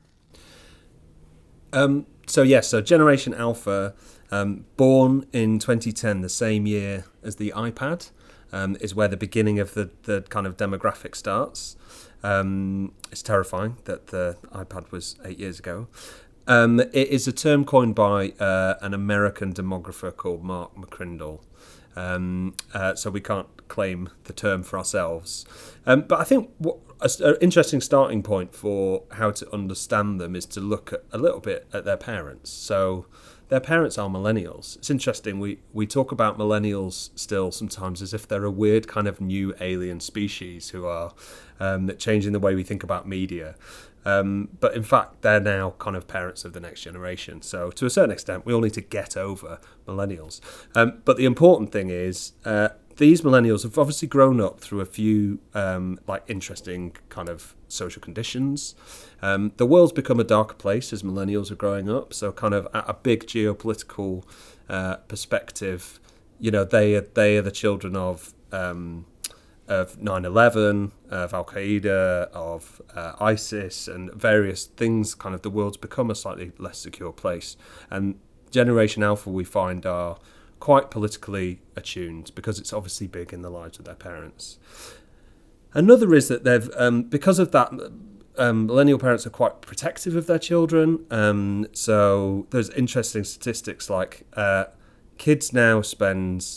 Um, 1.74 2.06
so, 2.28 2.44
yes, 2.44 2.68
so 2.68 2.82
Generation 2.82 3.34
Alpha 3.34 3.94
um, 4.32 4.66
born 4.78 5.26
in 5.34 5.60
2010, 5.60 6.22
the 6.22 6.30
same 6.30 6.66
year 6.66 7.06
as 7.24 7.36
the 7.36 7.54
iPad, 7.56 8.12
um, 8.54 8.78
is 8.80 8.96
where 8.96 9.08
the 9.08 9.18
beginning 9.18 9.60
of 9.60 9.74
the, 9.74 9.90
the 10.04 10.22
kind 10.30 10.48
of 10.48 10.58
demographic 10.58 11.16
starts. 11.16 11.76
Um, 12.24 12.94
it's 13.12 13.22
terrifying 13.22 13.78
that 13.86 14.08
the 14.08 14.38
iPad 14.54 14.92
was 14.92 15.18
eight 15.26 15.40
years 15.40 15.60
ago. 15.60 15.88
Um, 16.48 16.80
it 16.80 17.08
is 17.10 17.28
a 17.28 17.32
term 17.32 17.66
coined 17.66 17.96
by 17.96 18.30
uh, 18.40 18.76
an 18.82 18.94
American 18.94 19.54
demographer 19.54 20.16
called 20.16 20.44
Mark 20.44 20.76
McCrindle. 20.76 21.42
Um, 21.96 22.56
uh, 22.74 22.96
so 22.96 23.10
we 23.10 23.20
can't 23.20 23.68
claim 23.68 24.10
the 24.24 24.34
term 24.34 24.64
for 24.64 24.78
ourselves. 24.78 25.46
But 25.86 26.14
I 26.14 26.24
think 26.24 26.50
what 26.58 26.78
an 27.02 27.36
interesting 27.42 27.82
starting 27.82 28.22
point 28.24 28.54
for 28.54 29.04
how 29.12 29.32
to 29.32 29.54
understand 29.54 30.22
them 30.22 30.36
is 30.36 30.46
to 30.48 30.60
look 30.60 30.94
at, 30.94 31.04
a 31.12 31.18
little 31.18 31.40
bit 31.40 31.68
at 31.74 31.86
their 31.86 31.98
parents. 31.98 32.52
So 32.52 33.06
their 33.50 33.60
parents 33.60 33.98
are 33.98 34.10
millennials. 34.10 34.78
It's 34.78 34.90
interesting. 34.90 35.40
We 35.40 35.60
we 35.74 35.86
talk 35.86 36.12
about 36.12 36.38
millennials 36.38 37.10
still 37.16 37.52
sometimes 37.52 38.02
as 38.02 38.14
if 38.14 38.28
they're 38.28 38.46
a 38.46 38.52
weird 38.52 38.88
kind 38.88 39.08
of 39.08 39.20
new 39.20 39.54
alien 39.60 40.00
species 40.00 40.70
who 40.70 40.86
are 40.86 41.14
um, 41.60 41.92
changing 41.98 42.32
the 42.32 42.40
way 42.40 42.56
we 42.56 42.64
think 42.64 42.84
about 42.84 43.08
media. 43.08 43.56
Um, 44.06 44.50
but 44.60 44.74
in 44.74 44.84
fact, 44.84 45.22
they're 45.22 45.40
now 45.40 45.76
kind 45.78 45.96
of 45.96 46.08
parents 46.08 46.46
of 46.46 46.54
the 46.54 46.60
next 46.60 46.82
generation. 46.82 47.42
So 47.42 47.72
to 47.72 47.86
a 47.86 47.90
certain 47.90 48.12
extent, 48.12 48.46
we 48.46 48.54
all 48.54 48.62
need 48.62 48.74
to 48.74 48.82
get 48.82 49.18
over 49.18 49.60
millennials. 49.88 50.40
Um, 50.74 51.02
but 51.04 51.18
the 51.18 51.26
important 51.26 51.72
thing 51.72 51.90
is. 51.90 52.34
Uh, 52.46 52.70
these 52.98 53.22
millennials 53.22 53.64
have 53.64 53.78
obviously 53.78 54.08
grown 54.08 54.40
up 54.40 54.60
through 54.60 54.82
a 54.82 54.86
few 54.86 55.40
um, 55.54 56.00
like 56.08 56.24
interesting 56.28 56.96
kind 57.10 57.30
of 57.30 57.56
social 57.68 58.02
conditions. 58.02 58.76
Um, 59.22 59.52
the 59.58 59.66
world's 59.66 59.92
become 59.92 60.20
a 60.20 60.24
darker 60.24 60.56
place 60.56 60.92
as 60.94 61.04
millennials 61.04 61.52
are 61.52 61.56
growing 61.56 61.90
up. 61.90 62.14
So, 62.14 62.32
kind 62.32 62.54
of 62.54 62.68
at 62.74 62.86
a 62.88 62.94
big 62.94 63.26
geopolitical 63.26 64.24
uh, 64.70 64.98
perspective, 65.08 66.00
you 66.40 66.52
know, 66.52 66.64
they 66.64 66.96
are, 66.96 67.02
they 67.02 67.38
are 67.38 67.42
the 67.42 67.52
children 67.52 67.96
of 67.96 68.34
um, 68.52 69.06
of 69.68 69.98
9/11, 70.00 70.92
of 71.10 71.34
Al 71.34 71.46
Qaeda, 71.46 72.30
of 72.32 72.82
uh, 72.96 73.14
ISIS, 73.20 73.88
and 73.88 74.14
various 74.14 74.66
things. 74.66 75.16
Kind 75.16 75.34
of 75.36 75.42
the 75.42 75.50
world's 75.50 75.78
become 75.78 76.12
a 76.12 76.16
slightly 76.16 76.52
less 76.58 76.80
secure 76.80 77.12
place, 77.12 77.56
and 77.90 78.20
Generation 78.52 79.02
Alpha 79.02 79.30
we 79.30 79.44
find 79.44 79.86
are 79.86 80.18
quite 80.62 80.90
politically 80.92 81.60
attuned 81.76 82.32
because 82.36 82.60
it's 82.60 82.72
obviously 82.72 83.08
big 83.08 83.34
in 83.34 83.42
the 83.42 83.50
lives 83.50 83.78
of 83.80 83.84
their 83.84 83.96
parents. 83.96 84.60
Another 85.74 86.14
is 86.14 86.30
that 86.30 86.46
they've, 86.46 86.70
um, 86.78 87.04
because 87.04 87.40
of 87.40 87.52
that, 87.52 87.74
um, 88.38 88.68
millennial 88.68 89.00
parents 89.00 89.26
are 89.28 89.32
quite 89.32 89.62
protective 89.62 90.16
of 90.16 90.28
their 90.28 90.40
children. 90.40 91.06
Um, 91.10 91.68
so 91.74 92.48
there's 92.52 92.70
interesting 92.70 93.24
statistics 93.24 93.90
like 93.90 94.26
uh, 94.34 94.66
kids 95.18 95.52
now 95.52 95.82
spend, 95.82 96.48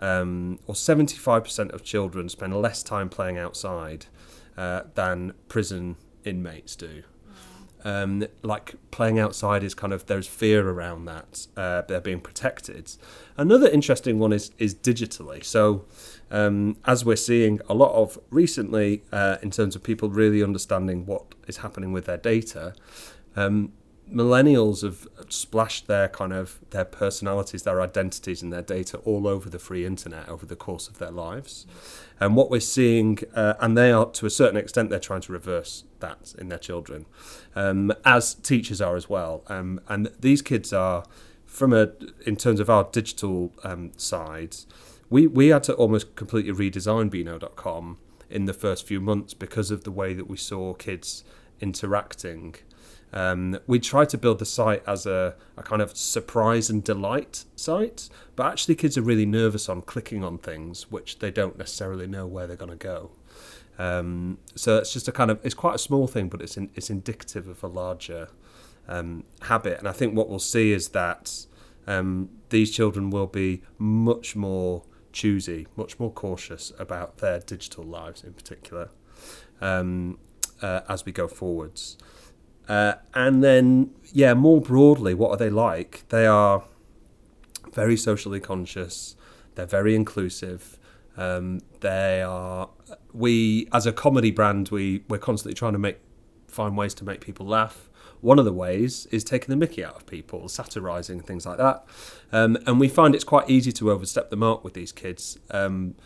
um, 0.00 0.58
or 0.66 0.74
75% 0.74 1.70
of 1.70 1.84
children 1.84 2.28
spend 2.28 2.60
less 2.60 2.82
time 2.82 3.08
playing 3.10 3.38
outside 3.38 4.06
uh, 4.56 4.82
than 4.94 5.34
prison 5.48 5.96
inmates 6.24 6.74
do 6.76 7.02
um, 7.84 8.26
like 8.42 8.74
playing 8.90 9.18
outside 9.18 9.62
is 9.62 9.74
kind 9.74 9.92
of 9.92 10.06
there's 10.06 10.26
fear 10.26 10.68
around 10.68 11.04
that 11.06 11.46
uh, 11.56 11.82
they're 11.82 12.00
being 12.00 12.20
protected. 12.20 12.92
Another 13.36 13.68
interesting 13.68 14.18
one 14.18 14.32
is 14.32 14.50
is 14.58 14.74
digitally. 14.74 15.44
So 15.44 15.84
um, 16.30 16.76
as 16.84 17.04
we're 17.04 17.16
seeing 17.16 17.60
a 17.68 17.74
lot 17.74 17.92
of 17.92 18.18
recently 18.30 19.02
uh, 19.12 19.36
in 19.42 19.50
terms 19.50 19.74
of 19.76 19.82
people 19.82 20.10
really 20.10 20.42
understanding 20.42 21.06
what 21.06 21.34
is 21.46 21.58
happening 21.58 21.92
with 21.92 22.06
their 22.06 22.18
data. 22.18 22.74
Um, 23.36 23.72
millennials 24.12 24.82
have 24.82 25.06
splashed 25.28 25.86
their 25.86 26.08
kind 26.08 26.32
of 26.32 26.58
their 26.70 26.84
personalities, 26.84 27.62
their 27.62 27.80
identities, 27.80 28.42
and 28.42 28.52
their 28.52 28.62
data 28.62 28.98
all 28.98 29.26
over 29.26 29.48
the 29.48 29.58
free 29.58 29.86
internet 29.86 30.28
over 30.28 30.44
the 30.46 30.56
course 30.56 30.88
of 30.88 30.98
their 30.98 31.10
lives. 31.10 31.66
And 32.18 32.36
what 32.36 32.50
we're 32.50 32.60
seeing, 32.60 33.18
uh, 33.34 33.54
and 33.60 33.76
they 33.76 33.92
are 33.92 34.06
to 34.10 34.26
a 34.26 34.30
certain 34.30 34.56
extent, 34.56 34.90
they're 34.90 34.98
trying 34.98 35.22
to 35.22 35.32
reverse 35.32 35.84
that 36.00 36.34
in 36.38 36.48
their 36.48 36.58
children, 36.58 37.06
um, 37.54 37.92
as 38.04 38.34
teachers 38.34 38.80
are 38.80 38.96
as 38.96 39.08
well. 39.08 39.42
Um, 39.46 39.80
and 39.88 40.10
these 40.20 40.42
kids 40.42 40.72
are, 40.72 41.04
from 41.46 41.72
a 41.72 41.90
in 42.26 42.36
terms 42.36 42.60
of 42.60 42.68
our 42.68 42.84
digital 42.92 43.52
um, 43.64 43.92
side, 43.96 44.56
we 45.08 45.26
we 45.26 45.48
had 45.48 45.62
to 45.64 45.74
almost 45.74 46.16
completely 46.16 46.52
redesign 46.52 47.10
Beano.com 47.10 47.98
in 48.28 48.44
the 48.44 48.54
first 48.54 48.86
few 48.86 49.00
months 49.00 49.34
because 49.34 49.70
of 49.70 49.84
the 49.84 49.90
way 49.90 50.14
that 50.14 50.28
we 50.28 50.36
saw 50.36 50.72
kids 50.72 51.24
interacting 51.60 52.54
um, 53.12 53.58
we 53.66 53.80
try 53.80 54.04
to 54.04 54.16
build 54.16 54.38
the 54.38 54.46
site 54.46 54.82
as 54.86 55.04
a, 55.04 55.34
a 55.56 55.62
kind 55.62 55.82
of 55.82 55.96
surprise 55.96 56.70
and 56.70 56.84
delight 56.84 57.44
site, 57.56 58.08
but 58.36 58.46
actually, 58.46 58.76
kids 58.76 58.96
are 58.96 59.02
really 59.02 59.26
nervous 59.26 59.68
on 59.68 59.82
clicking 59.82 60.22
on 60.22 60.38
things 60.38 60.90
which 60.90 61.18
they 61.18 61.30
don't 61.30 61.58
necessarily 61.58 62.06
know 62.06 62.26
where 62.26 62.46
they're 62.46 62.56
going 62.56 62.70
to 62.70 62.76
go. 62.76 63.10
Um, 63.78 64.38
so 64.54 64.76
it's 64.78 64.92
just 64.92 65.08
a 65.08 65.12
kind 65.12 65.30
of 65.30 65.40
it's 65.44 65.54
quite 65.54 65.74
a 65.74 65.78
small 65.78 66.06
thing, 66.06 66.28
but 66.28 66.40
it's 66.40 66.56
in, 66.56 66.70
it's 66.74 66.90
indicative 66.90 67.48
of 67.48 67.62
a 67.64 67.66
larger 67.66 68.28
um, 68.86 69.24
habit. 69.42 69.78
And 69.78 69.88
I 69.88 69.92
think 69.92 70.14
what 70.14 70.28
we'll 70.28 70.38
see 70.38 70.72
is 70.72 70.88
that 70.88 71.46
um, 71.86 72.28
these 72.50 72.70
children 72.70 73.10
will 73.10 73.26
be 73.26 73.62
much 73.78 74.36
more 74.36 74.84
choosy, 75.12 75.66
much 75.76 75.98
more 75.98 76.12
cautious 76.12 76.72
about 76.78 77.18
their 77.18 77.40
digital 77.40 77.84
lives 77.84 78.22
in 78.22 78.34
particular 78.34 78.90
um, 79.60 80.18
uh, 80.62 80.82
as 80.88 81.04
we 81.04 81.12
go 81.12 81.26
forwards. 81.26 81.96
Uh, 82.70 82.94
and 83.14 83.42
then, 83.42 83.90
yeah, 84.12 84.32
more 84.32 84.60
broadly, 84.60 85.12
what 85.12 85.32
are 85.32 85.36
they 85.36 85.50
like? 85.50 86.04
They 86.10 86.24
are 86.24 86.62
very 87.72 87.96
socially 87.96 88.38
conscious. 88.38 89.16
They're 89.56 89.66
very 89.66 89.96
inclusive. 89.96 90.78
Um, 91.16 91.62
they 91.80 92.22
are. 92.22 92.70
We, 93.12 93.66
as 93.72 93.86
a 93.86 93.92
comedy 93.92 94.30
brand, 94.30 94.68
we 94.68 95.02
we're 95.08 95.18
constantly 95.18 95.54
trying 95.54 95.72
to 95.72 95.80
make 95.80 95.98
find 96.46 96.76
ways 96.76 96.94
to 96.94 97.04
make 97.04 97.20
people 97.20 97.44
laugh. 97.44 97.90
One 98.20 98.38
of 98.38 98.44
the 98.44 98.52
ways 98.52 99.06
is 99.06 99.24
taking 99.24 99.48
the 99.48 99.56
Mickey 99.56 99.84
out 99.84 99.96
of 99.96 100.06
people, 100.06 100.48
satirising 100.48 101.22
things 101.22 101.44
like 101.44 101.58
that. 101.58 101.84
Um, 102.30 102.56
and 102.68 102.78
we 102.78 102.86
find 102.86 103.16
it's 103.16 103.24
quite 103.24 103.50
easy 103.50 103.72
to 103.72 103.90
overstep 103.90 104.30
the 104.30 104.36
mark 104.36 104.62
with 104.62 104.74
these 104.74 104.92
kids. 104.92 105.40
Um, 105.50 105.96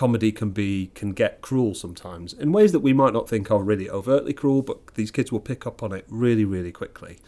comedy 0.00 0.32
can 0.32 0.48
be 0.48 0.90
can 0.94 1.12
get 1.12 1.42
cruel 1.42 1.74
sometimes 1.74 2.32
in 2.32 2.52
ways 2.52 2.72
that 2.72 2.80
we 2.80 2.94
might 2.94 3.12
not 3.12 3.28
think 3.28 3.50
are 3.50 3.62
really 3.62 3.90
overtly 3.90 4.32
cruel, 4.32 4.62
but 4.62 4.94
these 4.94 5.10
kids 5.10 5.30
will 5.30 5.40
pick 5.40 5.66
up 5.66 5.82
on 5.82 5.92
it 5.92 6.06
really, 6.08 6.46
really 6.46 6.72
quickly. 6.72 7.18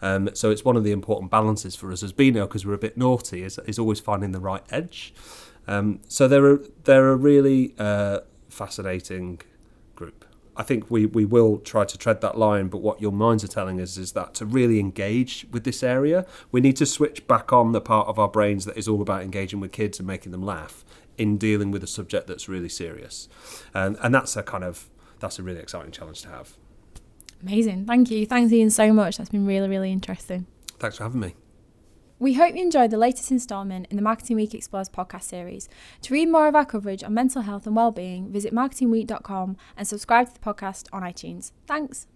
Um, 0.00 0.30
so 0.32 0.48
it's 0.48 0.64
one 0.64 0.76
of 0.76 0.84
the 0.84 0.92
important 0.92 1.28
balances 1.28 1.74
for 1.74 1.90
us 1.90 2.04
as 2.04 2.12
Beano 2.12 2.46
because 2.46 2.64
we're 2.64 2.74
a 2.74 2.78
bit 2.78 2.96
naughty 2.96 3.42
is, 3.42 3.58
is 3.66 3.80
always 3.80 3.98
finding 3.98 4.30
the 4.30 4.38
right 4.38 4.62
edge. 4.70 5.12
Um, 5.66 6.02
so 6.06 6.28
they're 6.28 6.52
a, 6.52 6.58
they're 6.84 7.08
a 7.08 7.16
really 7.16 7.74
uh, 7.80 8.20
fascinating 8.48 9.40
group. 9.96 10.24
I 10.56 10.62
think 10.62 10.88
we, 10.88 11.06
we 11.06 11.24
will 11.24 11.58
try 11.58 11.84
to 11.84 11.98
tread 11.98 12.20
that 12.20 12.38
line, 12.38 12.68
but 12.68 12.78
what 12.78 13.02
Young 13.02 13.16
Minds 13.16 13.42
are 13.42 13.48
telling 13.48 13.80
us 13.80 13.96
is 13.96 14.12
that 14.12 14.34
to 14.34 14.46
really 14.46 14.78
engage 14.78 15.46
with 15.50 15.64
this 15.64 15.82
area, 15.82 16.26
we 16.52 16.60
need 16.60 16.76
to 16.76 16.86
switch 16.86 17.26
back 17.26 17.52
on 17.52 17.72
the 17.72 17.80
part 17.80 18.06
of 18.06 18.20
our 18.20 18.28
brains 18.28 18.66
that 18.66 18.76
is 18.76 18.86
all 18.86 19.02
about 19.02 19.22
engaging 19.22 19.58
with 19.58 19.72
kids 19.72 19.98
and 19.98 20.06
making 20.06 20.30
them 20.30 20.44
laugh 20.44 20.84
in 21.20 21.36
dealing 21.36 21.70
with 21.70 21.84
a 21.84 21.86
subject 21.86 22.26
that's 22.26 22.48
really 22.48 22.70
serious. 22.70 23.28
And, 23.74 23.98
and 24.02 24.14
that's 24.14 24.36
a 24.36 24.42
kind 24.42 24.64
of 24.64 24.88
that's 25.20 25.38
a 25.38 25.42
really 25.42 25.60
exciting 25.60 25.92
challenge 25.92 26.22
to 26.22 26.28
have. 26.28 26.56
Amazing. 27.42 27.84
Thank 27.84 28.10
you. 28.10 28.24
Thanks, 28.24 28.50
Ian, 28.52 28.70
so 28.70 28.90
much. 28.92 29.18
That's 29.18 29.28
been 29.28 29.46
really, 29.46 29.68
really 29.68 29.92
interesting. 29.92 30.46
Thanks 30.78 30.96
for 30.96 31.04
having 31.04 31.20
me. 31.20 31.34
We 32.18 32.34
hope 32.34 32.54
you 32.54 32.62
enjoyed 32.62 32.90
the 32.90 32.98
latest 32.98 33.30
instalment 33.30 33.86
in 33.90 33.96
the 33.96 34.02
Marketing 34.02 34.36
Week 34.36 34.54
Explores 34.54 34.88
podcast 34.88 35.24
series. 35.24 35.68
To 36.02 36.14
read 36.14 36.28
more 36.28 36.48
of 36.48 36.54
our 36.54 36.66
coverage 36.66 37.04
on 37.04 37.14
mental 37.14 37.42
health 37.42 37.66
and 37.66 37.76
well-being, 37.76 38.30
visit 38.30 38.54
marketingweek.com 38.54 39.56
and 39.76 39.88
subscribe 39.88 40.28
to 40.28 40.34
the 40.34 40.40
podcast 40.40 40.86
on 40.92 41.02
iTunes. 41.02 41.52
Thanks. 41.66 42.06